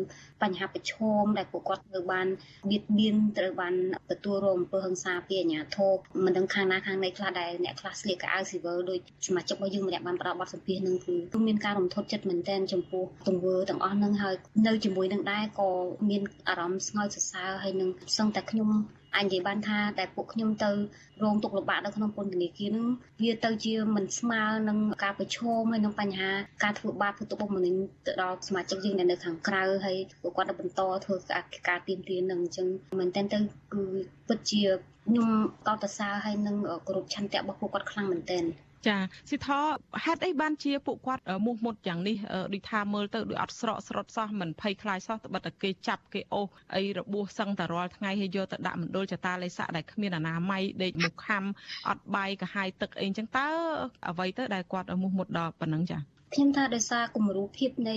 [0.42, 2.26] បញ្ហាប្រឈមដែលពួកគាត់ត្រូវបាន
[2.70, 3.74] បៀតបៀនត្រូវបាន
[4.12, 5.92] ទទួលរងអំពើហិង្សាពីអាជ្ញាធរ
[6.24, 10.96] មិនដឹងខាងណាខាងណីខ្លះដែលអ្នកខ្លះស្លៀកកៅអៅស៊ីវិលដោយសមាជិករបស់យើងម្នាក់បានផ្ដល់បទសម្ភាសន៍នឹង
[11.32, 14.34] គឺមានការរំធត់ចិត្តមែនទែនចំពោះទង្វើទាំងអស់នឹងហើយ
[14.66, 15.70] នៅជាមួយនឹងដែរក៏
[16.10, 18.70] មានអារម្មណ៍ស្ងើចសរសើរហើយនឹងសឹងតែខ្ញុំ
[19.16, 20.70] អាចនិយាយបានថាតែពួកខ្ញុំទៅ
[21.22, 22.86] រងទុក្ខលំបាកនៅក្នុងពន្ធនាគារនឹង
[23.22, 26.30] វាទៅជាមិនស្មើនឹងការប្រឈមហើយនឹងបញ្ហា
[26.64, 27.74] ការធ្វើបាបធ្វើទុកបុកម្នេញ
[28.06, 31.16] ទៅដល់សមាជិកយើងដែលនៅខាងក្រៅហើយពួកគាត់បន្តធ្វើ
[31.68, 32.66] ការទៀមទានឹងអញ្ចឹង
[32.98, 33.38] មែនតើទៅ
[33.72, 33.82] គឺ
[34.28, 34.62] ពិតជា
[35.06, 35.28] ខ្ញុំ
[35.68, 36.56] កោតសរសើរហើយនឹង
[36.88, 38.44] គ្រប់ឆន្ទៈរបស់ពួកគាត់ខ្លាំងមែនទែន
[38.88, 38.96] ចា
[39.30, 39.48] សិទ្ធ
[40.04, 42.16] ហេតុអីបានជាពួកគាត់មោះមុតយ៉ាងនេះ
[42.54, 51.44] ដូចថាមើលទៅដូចអត់ស្រកស្រត់សោះមិនភ័យខ្លាចសោះត្បិតតែគេចាប់គេអូសអីរបួសសឹងតែរាល់ថ្ងៃហើយយកទៅដាក់មណ្ឌលចតាលេស័កដែលគ្មានអនាម័យដេកមុខខំ
[51.88, 53.48] អត់បាយកាហាយទឹកអីចឹងតើ
[54.08, 55.98] អ្វីទៅដែលគាត់មោះមុតដល់ប៉ុណ្ណឹងចា
[56.34, 57.96] ខ្ញុំថាដោយសារគំរូភាពនៃ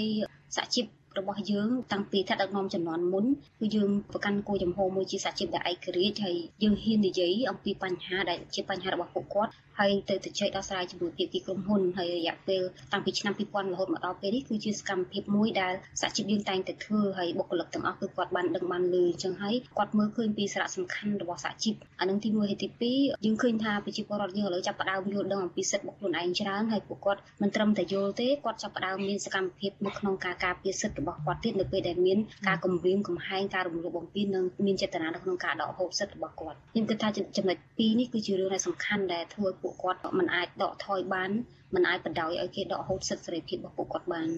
[0.58, 0.86] សហជីព
[1.20, 3.26] របស់យើងតាំងពីថ្នាក់ដឹកនាំចំនួនមុន
[3.60, 12.62] គឺយើងប្រកាន់គោលចំហមួយជាសហជីពដែលឯករាជ្យហើយយើងហ៊ាននិយាយអំពីបញ្ហាដែលជាបញ្ហារបស់ពួកគាត់ ហើយទៅទៅចែកដោះស្រាយជាមួយភាគីក្រុមហ៊ុនហើយរយៈពេល
[12.92, 22.68] តាំងពីឆ្នាំ2000រហូតមកដល់ពេលនេះគឺជាសកម្មភាពមួយដែលសហជីពយើងតែងតែធ្វើហើយបុគ្គលិកទាំងអស់គឺគាត់បានដឹងបានលឺអញ្ចឹងហើយគាត់មើលឃើញពីសារៈសំខាន់របស់សហជីពអានឹងទី1ហើយទី
[22.98, 32.18] 2យើងឃើញថាប្រជាពលរដ្ឋយើងឥឡូវចាប់ផ្ដើមយល់ដឹងអំពីសិទ្ធិរបស់ខ្លួនឯងច្រើនហើយពួកគាត់មិនត្រឹមតែយល់ទេគាត់ចាប់ផ្ដើមមានសកម្មភាពនៅក្នុងការការពារសិទ្ធិរបស់គាត់ទៀតនៅពេលដែលមាន
[32.48, 41.32] ការគំរាមកំហែងការរំលោភបំពាននិងមានចេតនានៅក្នុងការដកហូបសិទ្ធិរបស់គាត់ខ្ញុំគិតថាចំណុចពីរនេះគឺជារឿងដែលសំខាន់ដែលធ្វើពួកពួកគាត់មិនអាចដកថយបាន
[41.76, 44.30] មិនអាចបណ្ដោយឲ្យគេដកហូតសិទ្ធិសេរីភាពរបស់ពួកគាត់បាន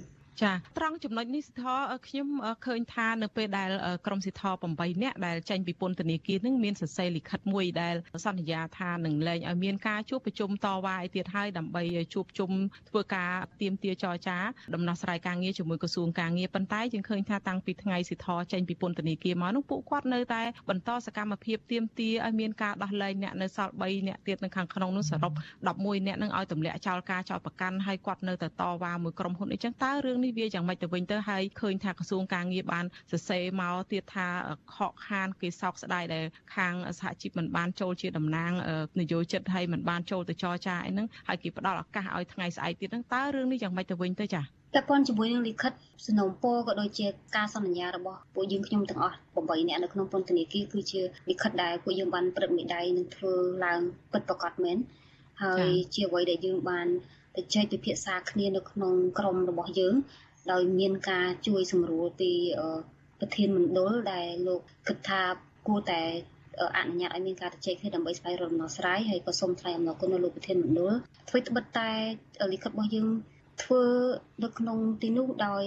[0.42, 1.76] ចាត្រង់ចំណុចនេះសិទ្ធិ
[2.08, 2.28] ខ្ញុំ
[2.66, 3.70] ឃើញថានៅពេលដែល
[4.06, 12.52] ក្រមសិទ្ធិ8នាក់ដែលចេញពីពន្ធនាគារនឹងមានសរសេរលិខិតមួយដែលសន្យាថានឹងលែងឲ្យមានការជួបប្រជុំតវ៉ាឯទៀតហើយដើម្បីជួបជុំ
[12.90, 14.38] ធ្វើការទៀមទាចរចា
[14.76, 25.34] ដំណោះស្រាយការងារជាមួយក្រសួងការងារប៉ុន្តែយើងឃើញថាតាំងពីថ្ងៃសិទ្ធិចេញពីពន្ធនាគារមកនោះពួកគាត់នៅតែបន្តសកម្មភាពទៀមទាឲ្យមានការដោះលែងអ្នកនៅសល់3អ្នកទៀតនៅខាងក្នុងនោះសរុប
[25.70, 34.28] 11អ្នកនឹងឲ្យទម្លាក់ចោលការចោលប្រកាន់ហើយគាត់នៅតែតវ៉ាមួយក្រុមហ៊ុនអីចឹងតើរឿងនេះវាយ៉ាងម៉េចទៅវិញទៅហើយឃើញថាក្រសួងការងារបានសរសេរមកទៀតថា
[34.76, 38.52] ខកខានគេសោកស្ដាយដែលខាងសហជីពមិនបានចូលជាតំណាង
[39.00, 45.72] នយោជិតហើយមិនបានចូលទៅចរចាអីហ្នឹងហើយគេផ្ដល់ឱកាសឲ្យថ្ងៃស្អែកទៀតហ្នឹងតើរឿងនេះយ៉ាងម៉េចទៅវិញទៅចា៎ពាក់ព័ន្ធជាមួយនឹងលិខិត
[46.06, 53.34] សំណូមពរក៏ដូចជាការសន្យារបស់ពួកយើងខ្ញុំទាំងអស់8នាក់នៅក្នុងពន្ធនាគារគឺជាលិខិតដែលពួកយើងបានព្រឹត្តមេដៃនឹងធ្វើ
[53.66, 54.78] ឡើងពិតប្រាកដមែន
[55.44, 56.88] ហើយជាអ្វីដែលយើងបាន
[57.36, 59.96] ទៅចែកពិភាក្សាគ្នានៅក្នុងក្រុមរបស់យើង
[60.52, 62.32] ដោយមានការជួយសម្រួលពី
[63.20, 65.22] ប្រធានមណ្ឌលដែលលោកគិតថា
[65.68, 66.02] គួរតែ
[66.78, 70.94] អនុញ្ញាតឲ្យមានការជជែកគ្នាដើម្បីស្វែងរកដំណោះស្រាយហើយក៏សូមថ្លែងអំណរគុណដល់លោកប្រធានមណ្ឌល
[71.30, 71.92] ធ្វើត្បិតតែ
[72.54, 73.08] លិខិតរបស់យើង
[73.64, 73.84] ធ្វើ
[74.44, 75.64] នៅក្នុងទីនោះដោយ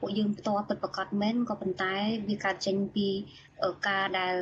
[0.00, 1.94] ពួកយើងផ្ទាល់ពិតប្រាកដមែនក៏ប៉ុន្តែ
[2.28, 3.08] វាកើតចេញពី
[3.88, 4.34] ការដែល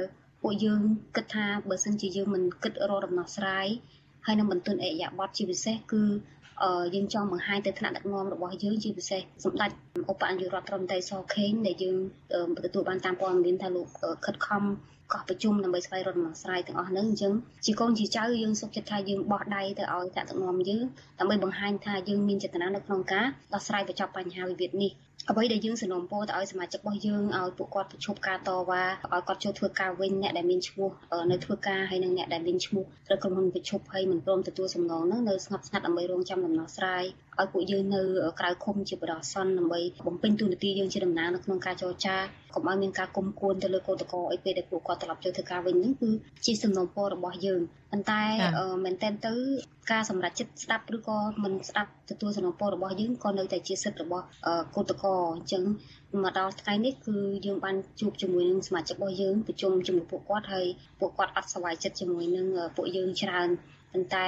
[0.43, 0.81] ពួកយើង
[1.17, 3.67] គិតថាបើសិនជាយើងមិនគិតរកដំណោះស្រាយ
[4.27, 6.03] ហើយនឹងបន្ទន់អេយប័តជាពិសេសគឺ
[6.95, 9.71] យើងចង់បង្ហាញទៅថ្នាក់ដឹកនាំរបស់យើងជាពិសេសសម្ដេច
[10.11, 11.97] ឧបនាយករដ្ឋមន្ត្រីសខេងដែលយើង
[12.65, 13.87] ទទួលបានតាមព័ត៌មានថាលោក
[14.25, 14.63] ខិតខំ
[15.13, 17.33] កោះប្រជុំដើម្បីស្វែងរកដំណោះស្រាយទាំងអស់ហ្នឹងអញ្ចឹង
[17.65, 20.85] ជាកូនជាចៅយើងសុខចិត្តថាយើងបោះដៃទៅឲ្យតាក់ទឹកនាំយើង
[21.19, 24.93] ដើម្បីបង្ហាញថាយើងមានចេតនានៅក្នុងការដោះស្រាយបញ្ចប់បញ្ហាវិវាទនេះ
[25.29, 30.91] អ្វីដែលយើងសនំពោទៅឲ្យសមាជិករបស់យើងឲ្យពួកគាត់ប្រឈប់ការតវ៉ាឲ្យគាត់ចូលធ្វើការវិញអ្នកដែលមានឈ្មោះ
[31.31, 37.05] នៅធ្វើការហើយនិងអ្នកដែលមានឈ្មោះត្រូវក្រុមហ៊ុនប្រឈប់ហើយមិនព្រមទទួលសំណងនោះនៅស្ងប់ស្ងាត់ដើម្បីរងចាំដំណោះស្រាយ
[37.41, 38.01] ឲ្យពួកយើងនៅ
[38.41, 42.17] ក្រៅឃុំជាបរិសុទ្ធដើម្បីបំពេញតួនាទីយើងជាតំណាងនៅក្នុងការចរចា
[42.55, 46.11] កុំឲ្យមានការគុំគួនទៅលើកោតក្រអីពេលដែលពួកគាត់ត្រឡប់ចូលធ្វើការវិញហ្នឹងគឺ
[46.47, 47.61] ជាសំណូមពររបស់យើង
[47.91, 48.23] ប៉ុន្តែ
[48.85, 49.35] មែនតើទៅ
[49.91, 54.25] ការសម្រេចចិត្តស្ដាប់ឬក៏មិនស្ដាប់ទទួលសំណូមពររបស់យើងក៏នៅតែជាសិទ្ធិរបស់
[54.77, 55.63] កោតក្រអញ្ចឹង
[56.23, 57.17] មកដល់ថ្ងៃនេះគឺ
[57.47, 60.67] យើងបានជួបជាមួយនឹងសមាជិករបស់យើងប្រជុំជាមួយពួកគាត់ហើយ
[61.01, 63.49] ពួកគាត់អត់ស្វ័យចិត្តជាមួយនឹងពួកយើងច្រើន
[63.93, 64.27] ប៉ុន្តែ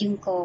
[0.00, 0.38] យើងក៏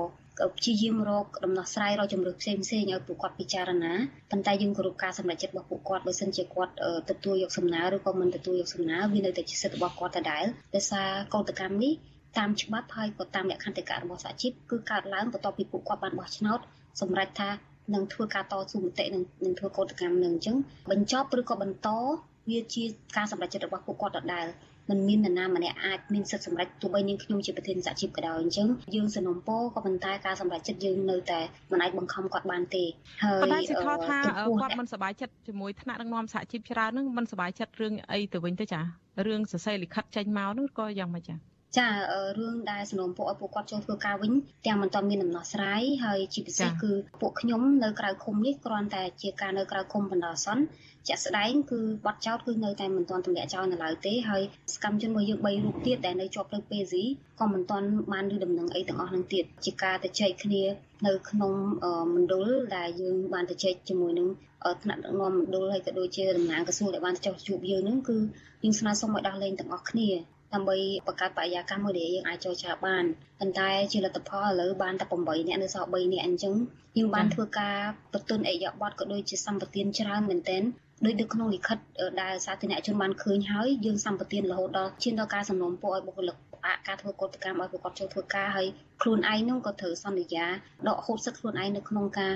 [0.58, 3.94] ព្យាយាមរកដំណោះស្រាយរកជំរឿផ្សេងផ្សេងឲ្យពួកគាត់ពិចារណា
[4.32, 6.74] ប៉ុន្តែយើងគោរពការសម្រេចចិត្តរបស់ពួកគាត់បើសិនជាគាត់
[7.10, 11.94] ទទួលយកសំណើឬក៏មិនទទួលយកសំណើវានៅតែជាសិទ្ធិរបស់គាត់ដដែលដោយសារកោតកម្មនេះ
[12.38, 16.60] តាមច្បាប់ហើយក៏តាមលក្ខន្តិកៈរបស់សហជីពគឺកើតឡើងបន្ទាប់ពីពួកគាត់បានបោះឆ្នោត
[17.02, 17.50] សម្រេចថា
[17.94, 20.58] នឹងធ្វើការតស៊ូមតិនឹងនឹងធ្វើកោតកម្មនឹងអញ្ចឹង
[20.92, 21.90] បញ្ចប់ឬក៏បន្ត
[22.50, 22.84] វាជា
[23.16, 24.46] ការសម្រេចចិត្តរបស់ពួកគាត់ដដែល
[24.90, 31.40] មិនមាននរណាម្នាក់អាចមានសិទ្ធិសម្រេចទោះបីនាងខ្ញុំជាប្រធានសហជីពក៏ដោយអញ្ចឹងយើងសនំពោក៏ប៉ុន្តែការសម្រេចចិត្តយើងនៅតែ
[31.72, 32.84] មិនអាចបង្ខំគាត់បានទេ
[33.24, 34.18] ហើយប៉ុន្តែសិទ្ធិថា
[34.62, 38.82] គាត់មិនសប្បាយចិត្តជាមួយថ្នាក់ដឹកនាំសហជីពច្រើននឹងមិនសប្បាយចិត្តរឿងអីទៅវិញទៅចា
[39.28, 41.88] រឿងសរសេរលិខិតចេញមកនោះក៏យ៉ាងម៉េចចា ចា
[42.40, 44.34] រឿងដែលសំណូមពរឲ្យពួកគាត់ចូលធ្វើការវិញ
[44.66, 50.64] ទាំងមិនទាន់មានដំណោះស្រាយហើយជាពិសេសគឺពួកខ្ញុំនៅក្រៅឃុំនេះគ្រាន់តែជាការនៅក្រៅឃុំបណ្ដោះអាសន្ន
[51.08, 56.94] ជាក់ស្ដែងគឺបាត់ចោតគឺនៅតែមិនទាន់ទម្លាក់ចោលនៅឡើយទេហើយសកម្មជនរបស់យើង3រូបទៀតដែលនៅជាប់ផ្លូវ PZ
[57.40, 60.64] ក៏មិនទាន់បានឮដំណឹងអីទាំងអស់នឹងទៀតជាការទៅចែកគ្នា
[61.06, 61.54] នៅក្នុង
[62.16, 64.28] មណ្ឌលដែលយើងបានទៅចែកជាមួយនឹង
[64.84, 68.18] ថ្នាក់ដឹកនាំមណ្ឌលហើយក៏ដូចជាតំណាងក្រសួងដែលបានចុះជួបយើងនឹងគឺ
[68.64, 70.10] យើងស្នើសុំឲ្យដោះលែងទាំងអស់គ្នា
[70.56, 70.78] ដើម្បី
[71.08, 73.04] បង្កើតបរិយាកាសមួយដែលយើងអាចចរចាបាន
[73.40, 76.54] ប៉ុន្តែជាលទ្ធផលឥឡូវបានតែ8នាក់នៅសល់3នាក់អញ្ចឹង
[76.98, 77.78] យើងបានធ្វើការ
[78.14, 80.64] បន្ទន់អេយប័តក៏ដូចជាសម្បទានច្រើនមែនទែន
[81.06, 81.78] ដោយនៅក្នុងលិខិត
[82.22, 88.68] ដែលសាធារណជនបានឃើញហើយយើងសម្បទានរហូតដល់ឈានដល់ការសំណូមពរឲ្យបុគ្គលិកផ្អាកការធ្វើកតកម្មឲ្យពួកគាត់ចូលធ្វើការហើយ
[89.02, 90.46] ខ្លួនឯងនោះក៏ត្រូវសន្យា
[90.88, 92.34] ដកហូតសិទ្ធិខ្លួនឯងនៅក្នុងការ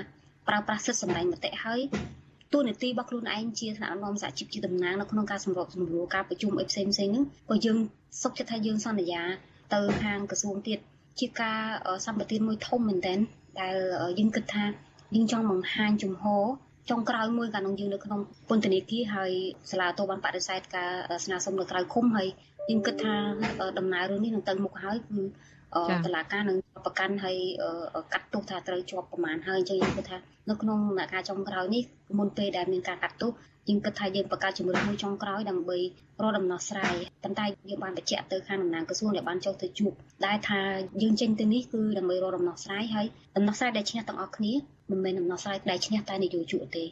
[0.48, 1.80] ប្រើប្រាស់សិទ្ធិសម្ដែងមតិហើយ
[2.54, 7.78] តួនាទីរបស់ខ្លួនឯងជាថ្នាក់នាំសហជីពជាតំណាងនៅក្នុងការសម្របសម្រួលការប្រជុំអីផ្សេងផ្សេងហ្នឹងក៏យើង
[8.22, 9.22] សុខចិត្តថាយើងសន្យា
[9.74, 10.78] ទៅខាងក្រសួងទៀត
[11.20, 11.60] ជាការ
[12.06, 13.14] សម្បទានមួយធំមែនតើ
[13.60, 13.76] ដែល
[14.18, 14.64] យើងគិតថា
[15.14, 16.44] យើងចង់បង្ហាញជំហរ
[16.90, 19.30] ចុងក្រោយមួយកាលនោះយើងនៅក្នុងពន្ធនាគារហើយ
[19.70, 20.90] សាលាតូបានបដិសេធការ
[21.24, 22.28] ស្នើសុំនៅក្រៅឃុំហើយ
[22.70, 23.14] យើងគិតថា
[23.78, 25.20] ដំណើររឿងនេះនឹងទៅមុខហើយគឺ
[26.06, 27.36] តឡាការនឹងប្រកាន់ហើយ
[28.12, 30.18] កាត់ទោសថាត្រូវជាប់ប្រមាណហើយអញ្ចឹងយើងគិតថា
[30.50, 31.82] នៅក្នុងដំណាក់កាលចុងក្រោយនេះ
[32.18, 33.32] មុនពេលដែលមានការកាត់ទោស
[33.68, 35.78] យើងគិតថាយើងបង្កើតជំរឿនមួយចុងក្រោយដើម្បី
[36.22, 39.92] រកដំណោះស្រាយប៉ុន្តែយើងបានបញ្ជាក់ទៅខាងតំណាងក្រសួងដែលបានចុះទៅជួប
[40.26, 40.60] ដែលថា
[41.02, 43.06] យើងចេញទៅនេះគឺដើម្បីរកដំណោះស្រាយហើយ
[43.36, 44.52] ដំណោះស្រាយដែលឈ្នះទាំងអស់គ្នា
[44.90, 46.84] មិនមែនដំណោះស្រាយដែលឈ្នះតែនយោជកទេ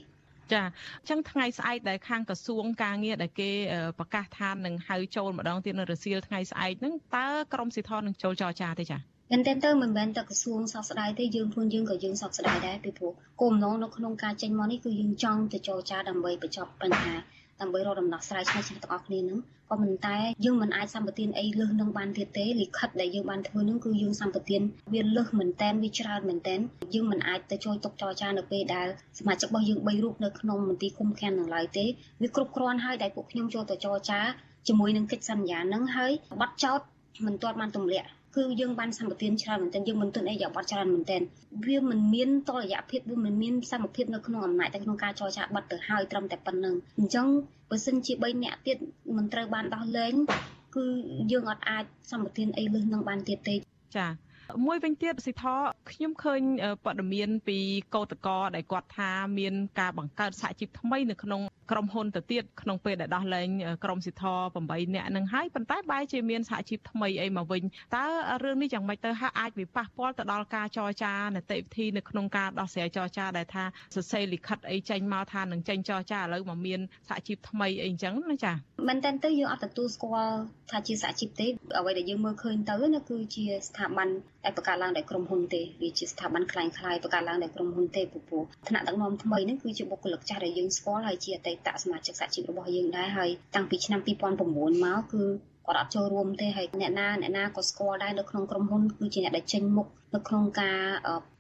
[0.52, 3.50] ចាអញ្ចឹងថ្ងៃស្អែកដែលខាងក្រសួងការងារដែលគេ
[3.98, 8.98] ប្រកាសថានឹងហៅចូលម្ដងទៀតនៅរសៀលថ្ងៃស្អែកហ្នឹងតើក្រមសិទ្ធិនឹងចូលចរចាទេចា
[9.30, 17.14] មែនតើទៅមិនមែនតែក្រសួងសោកស្ដាយទេយើងខ្លួនយើងក៏យើងសោកស្ដាយដែរពីព្រោះគោលបំណងនៅក្នុងការចេញមកនេះគឺយើងចង់ទៅចរចាដើម្បីបញ្ចប់បញ្ហា
[17.60, 19.38] ដើម្បីរកដំណោះស្រាយឆ្នើឆ្នះទាំងអស់គ្នានឹង
[19.70, 24.62] ក៏ប៉ុន្តែយើងមិនអាចសម្បទានអីលើសនឹងបានទៀតទេលិខិតដែលយើងបានធ្វើនឹងគឺយើងសម្បទាន
[24.94, 26.60] វាលើសមែនតែនវាច្រើនមែនតែន
[26.94, 28.88] យើងមិនអាចទៅជួយទុកចរចានៅពេលដែល
[29.18, 31.84] សមាជិករបស់យើង3រូបនៅក្នុងមន្ទីរឃុំឃាំងនឹងឡើយទេ
[32.22, 34.20] វាគ្រប់គ្រាន់ហើយដែលពួកខ្ញុំចូលទៅចរចា
[34.68, 36.80] ជាមួយនឹងកិច្ចសន្យានឹងហើយបាត់ចោត
[37.26, 41.22] មិនទាន់បានទម្លាក់ គឺយើងបានសម្បទានច្រើនមែនទែនយើងមិនទិនអីយ៉ាបត់ច្រើនមែនទែន
[41.66, 47.26] វាមិនមានតលយៈភាពវាមិនមានសមភាពនៅក្នុងអំណាចតែក្នុងការចរចាបတ်ទៅហើយត្រឹមតែប៉ុណ្្នឹងអញ្ចឹង
[47.70, 48.78] បើសិនជា3នាក់ទៀត
[49.16, 50.14] មិនត្រូវបានដោះលែង
[50.76, 50.84] គឺ
[51.32, 53.54] យើងអត់អាចសម្បទានអីលើសនឹងបានទៀតទេ
[53.96, 54.08] ចា
[54.66, 55.44] មួយវិញទៀតសិទ្ធ
[55.90, 56.40] ខ្ញុំឃើញ
[56.84, 57.58] ព័ត៌មានពី
[57.94, 63.47] កោតកោដែលគាត់ថាមានការបង្កើតសហជីពថ្មីនៅក្នុង ក្រុមហ៊ុនទៅទៀតក្នុងពេលដែលដោះលែង
[63.83, 64.23] ក្រុមសិទ្ធ
[64.59, 67.63] 8នាក់នឹងហើយប៉ុន្តែបែរជាមានសហជីពថ្មីអីមកវិញ
[67.95, 68.05] តើ
[68.43, 73.63] រឿងនេះយ៉ាងម៉េចទៅហាក់អាចវាប៉ះពាល់ទៅដល់ការចរចានីតិវិធីនៅក្នុងការដោះស្រាយចរចាដែលថា
[73.95, 78.53] សរសេរលិខិតអីចេញមកថានឹងចេញចរចាឥឡូវមកមានសហជីពថ្មីអីអញ្ចឹងណាចា
[78.87, 80.37] មែនតើទៅយើងអត់ទទួលស្គាល់
[80.71, 81.47] ថាជាសហជីពទេ
[81.77, 84.09] អ្វីដែលយើងមើលឃើញទៅណាគឺជាស្ថាប័ន
[84.43, 95.22] តែបង្កើតឡើងដោយក្រុមហ៊ុនទេវាជាស្ថាប័នคล้ายคล้ายបង្កើតឡើងដោយក្រុមហ៊ុនទេពពោះថ្នាក់ដឹកនាំថ្មីនេះគឺជាបុគ្គលិកចាស់ដែលយើងស្គាល់ហើយជាអតីត សមាជិកសហជីពរបស់យើងដែរហើយតាំងពីឆ្នាំ2009មកគឺ
[95.66, 100.78] គាត់អត់ចូលរួមទេហើយអ្នកណាអ្នកណាក៏ស្គាល់ដែរនៅក្នុងក្រុមហ៊ុនគឺជាអ្នកដែលចេញមុខនៅក្នុងការ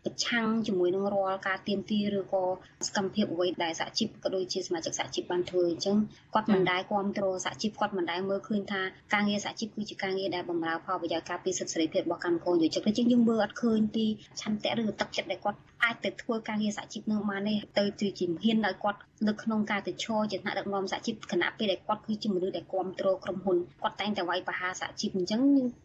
[0.04, 2.44] ប្រឆាំងជាមួយនឹងរាល់ការទៀមទាឬក៏
[2.86, 5.96] សកម្មភាពអ្វីដែលសហជីពក៏ដូចជាសមាជិកសហជីពបានធ្វើអញ្ចឹង
[6.34, 8.82] គាត់មិនដែលគ្រប់គ្រងសហជីពគាត់មិនដែលមើលឃើញថា
[9.14, 14.04] ការងារសហជីពគឺជាការងារដែលបម្រើផលប្រយោជន៍ការពារសិទ្ធិសេរីភាពរបស់កម្មករយុវជនអញ្ចឹងយើងមើលអត់ឃើញពី
[14.40, 18.98] ឆន្ទៈឬទឹកចិត្តដែលគាត់អាចទៅធ្វើការងារសហជីពនឹងបានទេទៅជាជំហានឲ្យគាត់
[19.28, 25.40] នៅក្នុងការទៅឈរជាថ្នាក់ដឹកនាំសហជីពគណៈពេលដែលគាត់គឺជាមនុស្សដែលគ្រប់គ្រងក្រុមហ៊ុនគាត់តែងតែវាយប្រហារសហជីពអញ្ចឹង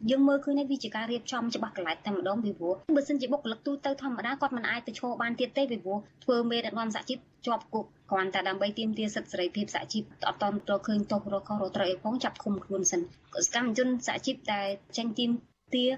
[0.10, 13.02] យើងមើលឃើញថាវាជាការរៀបចំច្បាស់កន្លែងតែម្ដងពីព្រោះបើសិនជាបុគ្គលិកទូទៅធម្មតាគាត់មិនអាចទៅឈរបានទៀតទេពីព្រោះធ្វើមេដឹកនាំសហជីពជាប់គុកគ្រាន់តែដើម្បីទាមទារសិទ្ធិសេរីភាពសហជីពអត់តន់ទៅឃើញទោសរកខុសរត្រូវអីផងចាប់ឃុំខ្លួនសិន
[13.46, 14.68] សកម្មជនសហជីពដែល
[14.98, 15.32] ចេញទាម
[15.76, 15.90] ទារ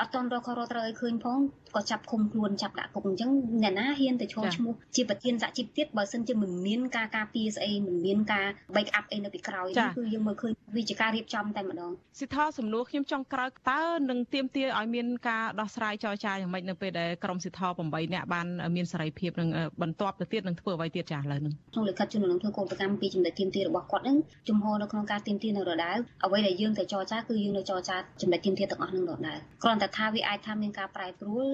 [0.00, 1.38] អត់តន់រកខុសរកត្រូវឲ្យឃើញផង
[1.76, 3.30] ក៏ចាប់ឃុំខ្លួនចាប់ដាក់គុកអញ្ចឹង
[3.62, 19.48] អ្នកណាហ៊ានទៅឈរឈ្មោះជាប្រធានសហជីពទៀតបើសិនជាមិនមានការការពារស្អីមិនមានការ back up អីនៅពីក្រោយគឺយើងមើលឃើញវាជាការរៀបចំតែម្ដងសិទ្ធិសំណួរខ្ញុំចង់ក្រោយតើនឹងទៀមទាឲ្យមានការដោះស្រាយចរចាយ៉ាងម៉េចនៅពេលដែលក្រុមសិទ្ធិ8នាក់បានមានសេរីភាពនឹង
[19.82, 24.16] បន្ទាប់ទៅទៀតនឹងធ្វើអ្វីទៀតចាស់ឥឡូវនឹងក្នុងលិខិតជំនុំនឹងធ្វើកោតកម្មពីចំណុចទៀមទារបស់គាត់នឹង
[24.48, 31.46] ជំហរនៅក្នុងការទៀមទានៅរដាវអ្វីដែលយើងទៅចរចាគឺយើងនៅចរចាចំណុចទៀមទាទាំងអស់នឹងរដាវគ្រាន់តែថាវាអាចថាមានការប្រែប្រួល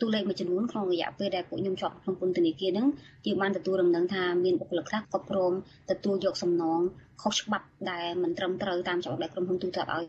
[0.00, 2.86] តួលេខមួយចំនួនក្នុងរយៈពេលដែលពួកខ្ញុំជាប់ក្នុងពន្ធនាគារហ្នឹង
[3.26, 5.52] យើងបានទទួលរំលឹងថាមានបុគ្គលិកខ្លះក៏ព្រម
[5.90, 6.80] ទទួលយកសំណង
[7.22, 10.04] ខុសច្បាប់ដែលមិនត្រឹមត្រូវតាមច្បាប់ដែលក្រុមហ៊ុនទូទៅឲ្យ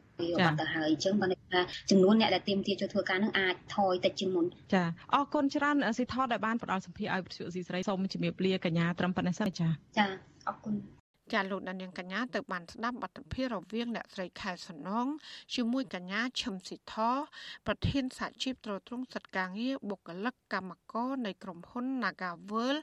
[0.46, 4.84] បាត់ទៅហើយអញ្ចឹងបានថាចំនួនអ្នកដែលទៀមទាចូលធ្វើការនឹងអាចថយតិចជាងមុនចា
[5.14, 9.68] អរគុណច្រើនសិទ្ធិដែលបានផ្ដល់សម្ភារឲ្យវិទ្យុស៊ីស្រីសូមជំរាបលាកញ្ញាត្រឹមប៉ុណ្ណេះសិនចា
[10.00, 10.08] ចា
[10.48, 10.76] អរគុណ
[11.34, 15.08] ចាលោកដានៀងកញ្ញាទៅបានស្ដាប់បទភិរវាងអ្នកស្រីខែសំណង
[15.56, 16.96] ជាមួយកញ្ញាឈឹមស៊ីធ
[17.68, 22.76] ប្រធានសហជីពត្រួតត្រងសិទ្ធិការងារបុគ្គលិកកម្មករនៃក្រុមហ៊ុន Nagavel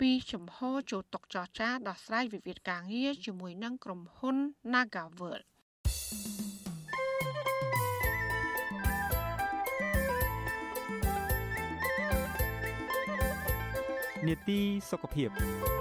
[0.00, 0.58] ពីចំហ
[0.90, 4.36] ចូលតុចរចាដោះស្រាយវិវាទការងារជាមួយនឹងក្រុមហ៊ុន
[4.74, 5.40] Nagavel
[14.28, 15.75] នេតិសុខភាព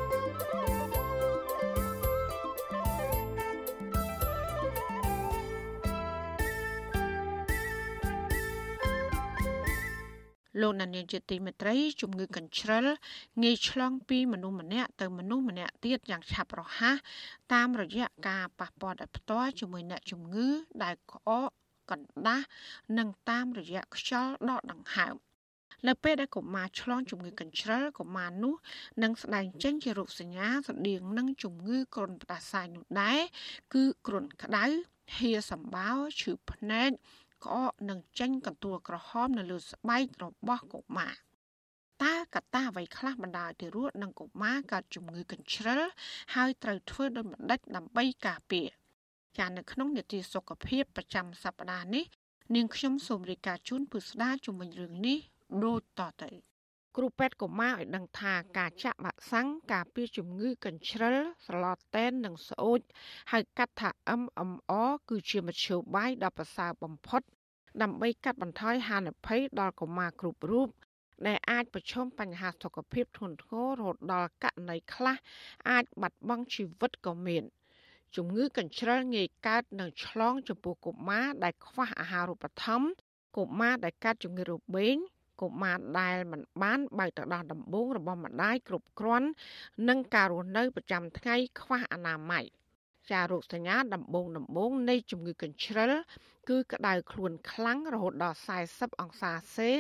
[10.62, 12.86] លោកណានៀងជាទីមេត្រីជំងឺកញ្ជ្រិល
[13.44, 16.98] ងាយឆ្លងពីមនុស្សម្នាក់ទៅមនុស្សម្នាក់ទៀតយ៉ាងឆាប់រហ័ស
[17.54, 20.48] តាមរយៈការប៉ះពាល់ដោយផ្ទាល់ជាមួយអ្នកជំងឺ
[20.84, 21.50] ដែលក្អក
[21.92, 22.46] កណ្ដាស់
[22.98, 25.16] និងតាមរយៈខ្យល់ដកដង្ហើម
[25.88, 28.56] នៅពេលដែលកុមារឆ្លងជំងឺកញ្ជ្រិលកុមារនោះ
[29.04, 33.20] នឹងស្ដែងចេញជារូបសញ្ញាស្តៀងនឹងជំងឺគ្រុនផ្ដាសាយនោះដែរ
[33.74, 34.66] គឺគ្រុនក្តៅ
[35.18, 36.92] ហៀសម្បោរឈឺភ្នែក
[37.46, 41.16] ក្អកនិងចេញកន្ទួលក្រហមនៅលើស្បែករបស់កុមារ
[42.04, 45.82] តើកត្តាអ្វីខ្លះបណ្ដាលទៅរស់នឹងកុមារកើតជំងឺកញ្ជ្រិល
[46.36, 48.68] ហើយត្រូវធ្វើដោយម្ដេចដើម្បីការពារ
[49.38, 52.06] ចានៅក្នុងនីតិសុខភាពប្រចាំសប្តាហ៍នេះ
[52.56, 55.18] នាងខ្ញុំសូមរាយការណ៍ជូនពិស្ដាជំវិញរឿងនេះ
[55.66, 56.32] ដូចតទៅ
[56.98, 62.80] គ្រូពេទ្យកុមារឲ្យដឹងថាការចាក់វ៉ាក់សាំងការពារជំងឺកញ្ជ្រិលស្រឡតែននិងស្អូច
[63.32, 63.90] ហៅកាត់ថា
[64.22, 67.22] MMR គឺជាមធ្យោបាយដ៏ប្រសើរបំផុត
[67.82, 70.70] ដើម្បីកាត់បន្ថយហានិភ័យដល់កុមារគ្រប់រូប
[71.28, 75.16] ដែលអាចប្រឈមបញ្ហាសុខភាពធ្ងន់ធ្ងររហូតដល់ករណីខ្លះ
[75.70, 77.44] អាចបាត់បង់ជីវិតក៏មាន
[78.16, 82.90] ជំងឺកញ្ជ្រិលងាយកើតនិងឆ្លងចំពោះកុមារដែលខ្វះអាហារូបត្ថម្ភ
[83.38, 84.96] កុមារដែលកើតជំងឺរបេង
[85.42, 89.28] កុមារដែលមិនបានបើកទឹកដោះដំបូងរបស់ម្ដាយគ្រប់គ្រាន់
[89.88, 92.46] និងការរស់នៅប្រចាំថ្ងៃខ្វះអនាម័យ
[93.12, 95.92] ចារោគសញ្ញាដំបូងដំបូងនៃជំងឺកញ្ជ្រិល
[96.50, 98.38] គឺក្តៅខ្លួនខ្លាំងរហូតដល់
[98.70, 99.72] 40អង្សាសេ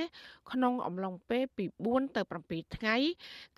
[0.52, 2.96] ក្នុងអំឡុងពេលពី4ទៅ7ថ្ងៃ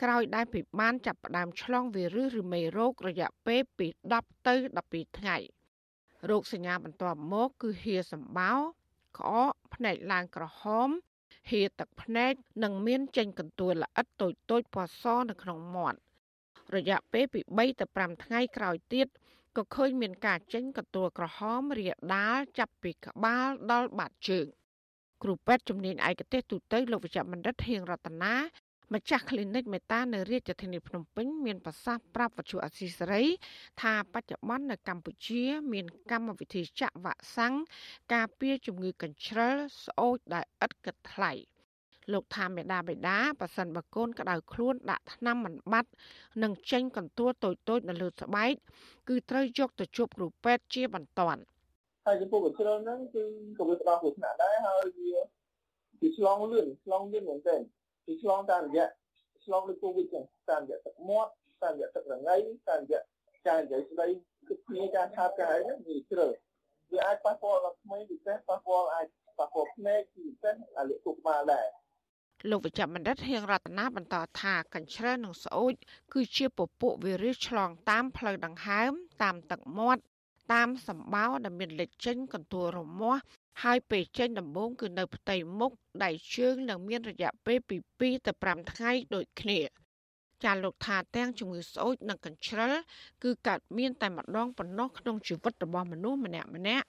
[0.02, 3.88] ក្រោយដែលពិបានចាប់ផ្ដើមឆ្លងវីរុសឬមេរោគរយៈពេលពី
[4.18, 4.56] 10ទៅ
[4.88, 5.38] 12ថ្ងៃ
[6.30, 8.54] រោគសញ្ញាបន្ទាប់មកគឺហៀសម្បោ
[9.18, 10.90] ក្អកភ្នែកឡើងក្រហម
[11.52, 16.00] ហៀទឹកភ្នែកនិងមានចេញកន្ទួលល្អិតតូចតូចពណ៌សនៅក្នុងមាត់
[16.76, 19.08] រយៈពេលពី3ទៅ5ថ្ងៃក្រោយទៀត
[19.58, 24.48] ក៏ឃើញមានការចេញកន្ទួលក្រហមរាលដាលចាប់ពីក្បាលដល់បាតជើង
[25.24, 28.36] គ្រូពេទ្យជំនាញឯកទេសទូទៅលោកវិជ្ជបណ្ឌិតហៀងរតនា
[28.94, 33.24] ម្ចាស់ clinic មេតានៅរាជធានីភ្នំពេញមានប្រសាសន៍ប្រាប់វិទ្យុអសីសេរី
[33.82, 35.44] ថាបច្ចុប្បន្ននៅកម្ពុជា
[35.74, 37.56] មានកម្មវិធីចាក់វ៉ាក់សាំង
[38.14, 41.34] ការពារជំងឺកញ្ជ្រឹលស្អូចដែលឥតគិតថ្លៃ
[42.14, 45.90] លោកថាមេដាបេដាប៉ះសិនបកូនក្តៅខ្លួនដាក់ថ្នាំមិនបាត់
[46.44, 48.54] និងចេញកន្ទួលតូចតូចនៅលើស្បែក
[49.10, 51.42] គឺត្រូវយកទៅជួបគ្រូពេទ្យជាបន្ទាន់
[52.06, 53.24] ហើយចំពោះកញ្ជ្រឹលហ្នឹងគឺ
[53.58, 55.10] ក៏វាផ្ដោតគ្រោះថ្នាក់ដែរហើយវា
[56.02, 57.62] វាឆ្លងលឿនឆ្លងលឿនមែនទែន
[58.06, 58.88] គឺឆ្លងតាមរយៈ
[59.46, 61.32] ឆ្លងដូចកូវីដចឹងតាមរយៈទឹកមាត់
[61.64, 62.36] តាមរយៈទឹករងៃ
[62.70, 63.02] តាមរយៈ
[63.48, 64.08] ការនិយាយស្ដី
[64.48, 66.28] គឺគ្នាការឆាបការអីហ្នឹងវាជ្រៅ
[66.92, 69.08] វាអាចប៉ះពាល់ដល់ក្មេងពិសេសប៉ះពាល់អាច
[69.40, 71.68] ប៉ះពាល់ភ្នែកពិសេសអាលិគុកក្បាលដែរ
[72.50, 75.74] លោកវិជ្ជបណ្ឌិតហៀងរតនាបន្តថាកញ្ជ្រឹលនិងស្អូច
[76.14, 78.92] គឺជាពពួកវីរុសឆ្លងតាមផ្លូវដង្ហើម
[79.24, 80.02] តាមទឹកមាត់
[80.54, 83.22] តាមសម្បោដែលមានលេចចេញកន្ទួលរមាស់
[83.64, 85.72] ហើយពេលចេញដំបូងគឺនៅផ្ទៃមុខ
[86.04, 89.60] ដៃជើងនិងមានរយៈពេលពី2ទៅ5ថ្ងៃដូចគ្នា
[90.44, 92.74] ចាលោកថាទាំងជំងឺស្អូចនិងកញ្ជ្រឹល
[93.24, 96.88] គឺកើតមានតែម្ដងប៉ុណ្ណោះក្នុងជីវិតរបស់មនុស្សម្នាក់ម្នាក់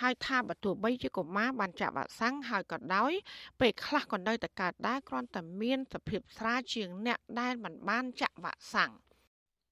[0.00, 3.12] ហើយថាបើទោះបីជាកុមារបានចាក់វ៉ាក់សាំងហើយក៏ដោយ
[3.60, 8.92] ពេលខ្លះក៏នៅតែកើតដែរគ្រាន់តែមានសភាពស្រាលជាងអ្នកដែលមិនបានចាក់វ៉ាក់សាំង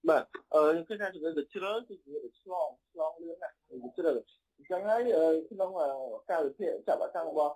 [0.09, 4.17] បាទអឺគឺថាជំងឺកញ្ជ្រឹលគឺជំងឺឆ្លងឆ្លងលឿនណាស់កញ្ជ្រឹល
[4.57, 5.01] អញ្ចឹងហើយ
[5.51, 5.71] ក្នុង
[6.31, 7.55] ការវិភាគចាក់វ៉ាក់សាំងរបស់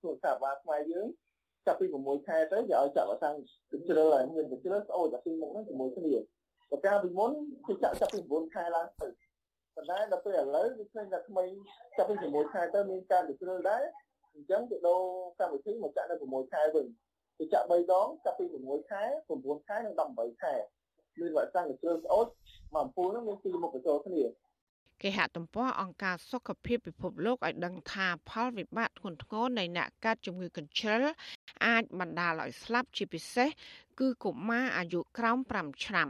[0.00, 1.06] ទូរស័ព្ទបាទខ្មែរយើង
[1.66, 3.34] ចាប់ពី6ខែទៅគេឲ្យចាក់វ៉ាក់សាំង
[3.72, 6.14] កញ្ជ្រឹលហើយមានកញ្ជ្រឹលស្អូចតែពីមុខហ្នឹងជាមួយគ្នា
[6.70, 7.30] បើកាលពីមុន
[7.66, 9.06] គេចាក់ចាប់ពី9ខែឡើងទៅ
[9.78, 11.50] ប៉ុន្តែដល់ពេលឥឡូវវាឃើញថាក្មេង
[11.96, 13.82] ចាប់ពី6ខែទៅមានការកញ្ជ្រឹលដែរ
[14.34, 15.02] អញ្ចឹងគេដូរ
[15.38, 16.86] កម្មវិធីមកចាក់នៅ6ខែវិញ
[17.38, 19.02] គេចាក់3ដងចាប់ពី6ខែ
[19.36, 20.54] 9ខែនិង18ខែ
[21.20, 22.26] មានវ៉ាក់សាំងកញ្ជ្រឹលស្អូត
[22.74, 24.22] មកអំពូលហ្នឹងមានពីរមុខបញ្ចូលគ្នា
[25.02, 31.04] គេហទំព័រអង្គការសុខភាពពិភពលោកឲ្យដឹងថាផលវិបាកធ្ងន់ធ្ងរនៃអ្នកកើតជំងឺកញ្ជ្រឹល
[31.66, 33.48] អាចបណ្ដាលឲ្យស្លាប់ជាពិសេស
[33.98, 36.08] គឺកុមារអាយុក្រោម5ឆ្នាំ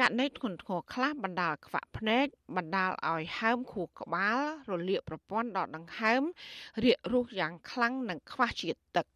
[0.00, 2.26] ករណីធ្ងន់ធ្ងរខ្លះបណ្ដាលខ្វាក់ភ្នែក
[2.56, 4.38] បណ្ដាលឲ្យហើមខួរក្បាល
[4.70, 6.22] រលាកប្រព័ន្ធដកដង្ហើម
[6.84, 9.06] រាករូសយ៉ាងខ្លាំងនិងខ្វះជាតិទឹក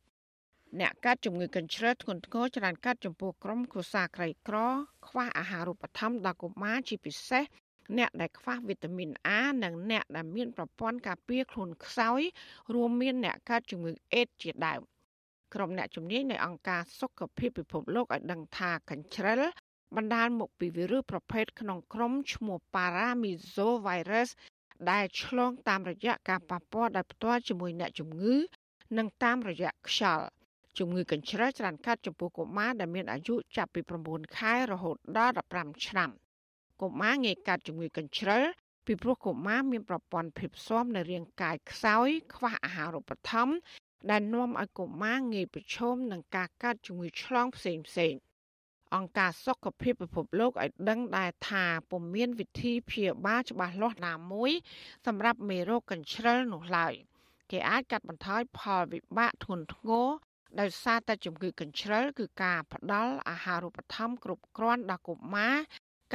[0.81, 4.57] អ្នកកើតជំងឺកញ្ជ្រឹលធ្ងន់ធ្ងរច្រើនកើតចំពោះក្រុមគ្រួសារក្រីក្រ
[5.09, 7.45] ខ្វះអាហារូបត្ថម្ភដល់កុមារជាពិសេស
[7.99, 12.21] អ្នកដែលខ្វះវីតាមីន A និងអ្នកដែលមានប្រព័ន្ធការពារខ្លួនខ្សោយ
[12.75, 14.81] រួមមានអ្នកកើតជំងឺអេដជាដើម
[15.55, 19.43] ក្រុមអ្នកជំនាញនៃអង្គការសុខភាពពិភពលោកឲ្យដឹងថាកញ្ជ្រឹល
[19.97, 24.31] បណ្ដាលមកពីវីរុសប្រភេទក្នុងក្រុមឈ្មោះ Paramesovirus
[24.91, 28.35] ដែលឆ្លងតាមរយៈការប៉ះពាល់ដោយផ្ទាល់ជាមួយអ្នកជំងឺ
[28.99, 30.27] និងតាមរយៈខ្យល់
[30.79, 36.11] ជំងឺកញ្ជ្រឹលច្រើនកើតចំពោះកុមារដែលមានអាយុចាប់ពី9ខែរហូតដល់15ឆ្នាំ
[36.83, 38.43] កុមារងាយកើតជំងឺកញ្ជ្រឹល
[38.87, 43.55] ពីព្រោះកុមារមានប្រព័ន្ធភាពស៊ាំនៅរាងកាយខ្សោយ ខ្វះអាហារូបត្ថម្ភ
[44.11, 48.15] ដែលនាំឲ្យកុមារងាយប្រឈមនឹងការកើតជំងឺឆ្លងផ្សេងផ្សេង
[48.95, 54.53] អង្គការសុខភាពពិភពលោកឲ្យដឹងដែរថាពុំមានវិធីព្យាបាលច្បាស់លាស់ណាមួយ
[55.07, 56.95] សម្រាប់មេរោគកញ្ជ្រឹលនោះឡើយ
[57.51, 60.09] គេអាចកាត់បន្ថយផលវិបាកធ្ងន់ធ្ងរ
[60.61, 65.57] ដោយសារតែជំងឺកញ្ជ្រឹលគឺការផ្ដល់អាហារូបត្ថម្ភគ្រប់គ្រាន់ដល់កុមារ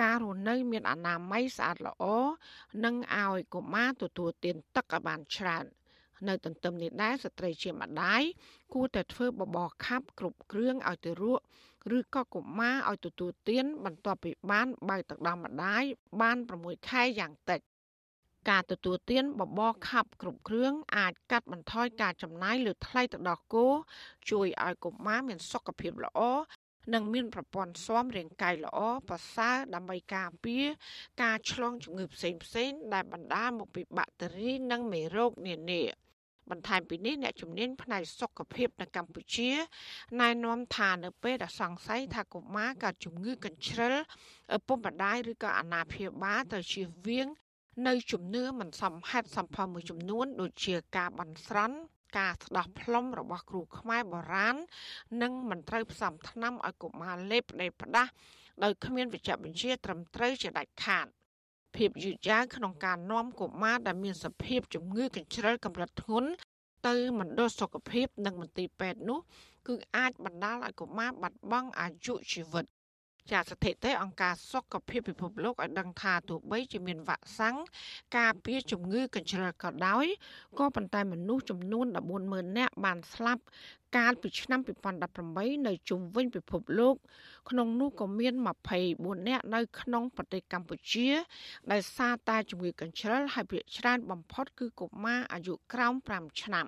[0.02, 2.04] ការរស់នៅ មានអនាម័យស្អាតល្អ
[2.86, 5.66] និងឲ្យកុមារទទួលទានទឹកឲ្យបានច្រើន
[6.28, 8.22] នៅទន្ទឹមនេះដែរស្ត្រីជាម្ដាយ
[8.74, 11.44] គួរតែធ្វើបបរខាប់គ្រប់គ្រឿងឲ្យទៅរក់
[11.98, 15.84] ឬក៏កុមារឲ្យទទួលទាន បន្ទាប់ពីបានបើទឹកដោះម្ដាយ
[16.22, 17.62] បាន6ខែយ៉ាងតិច
[18.50, 23.68] ការទទួលទានបបរខាប់គ្រប់គ្រឿងអាចកាត់បន្ថយការចំណាយលើថ្លៃទឹកដោះគោ
[24.30, 26.20] ជួយឲ្យកុមារមានសុខភាពល្អ
[26.94, 28.80] និងមានប្រព័ន្ធស៊ាំរាងកាយល្អ
[29.10, 30.66] ប្រសើរដើម្បីការពារ
[31.24, 35.84] ការឆ្លងជំងឺផ្សេងផ្សេងដែលបណ្ដាលមកពីបាក់តេរីនិងមេរោគនានា
[36.52, 39.52] បន្ថែមពីនេះអ្នកជំនាញផ្នែកសុខភាពនៅកម្ពុជា
[40.22, 43.96] ណែនាំថានៅពេលដែលសង្ស័យថាកុមារកើតជំងឺកញ្ជ្រឹល
[44.56, 47.28] ឪពុកម្ដាយឬក៏អាណាព្យាបាលត្រូវជៀសវាង
[47.88, 51.78] នៅជំនឿមិនសមហេតុសមផលមួយចំនួន ដូចជាការបន្ស្រន់
[52.18, 54.56] ការស្ដោះផ្លុំរបស់គ្រូខ្មែរបុរាណ
[55.22, 58.12] និងមិនត្រូវផ្សំថ្នាំឲ្យកុមារលេបផ្ដេសផ្ដាស់
[58.64, 61.08] ដោយគ្មានវិជ្ជាបញ្ជាត្រឹមត្រូវជាដាច់ខាត
[61.78, 66.30] ភាពយឺតយ៉ាវក្នុងការនាំកុមារដែលមានសភាពជំងឺកញ្ជ្រឹលកម្រិតធ្ងន់
[66.88, 69.20] ទៅមណ្ឌលសុខភាពនិងមន្ទីរពេទ្យនោះ
[69.68, 72.66] គឺអាចបណ្ដាលឲ្យកុមារបាត់បង់អាយុជីវិត
[73.32, 77.56] ចាស្ថិតិអង្គការសុខភាពពិភពលោកឲ្យដឹងថាទោះបីជាមានវ៉ាក់សាំង
[78.18, 80.06] ការពារជំងឺកញ្ជ្រឹលក៏ដោយ
[80.60, 81.86] ក៏ប៉ុន្តែមនុស្សចំនួន
[82.22, 83.44] 140,000នាក់បានស្លាប់
[83.98, 84.60] កាលពីឆ្នាំ
[85.14, 86.96] 2018នៅជុំវិញពិភពលោក
[87.50, 88.34] ក្នុងនោះក៏មាន
[88.82, 91.10] 24នាក់នៅក្នុងប្រទេសកម្ពុជា
[91.72, 96.68] ដែលសារតែជំងឺកញ្ជ្រឹលហើយភាគច្រើនបំផុតគឺកុមារអាយុក្រោម5ឆ្នាំ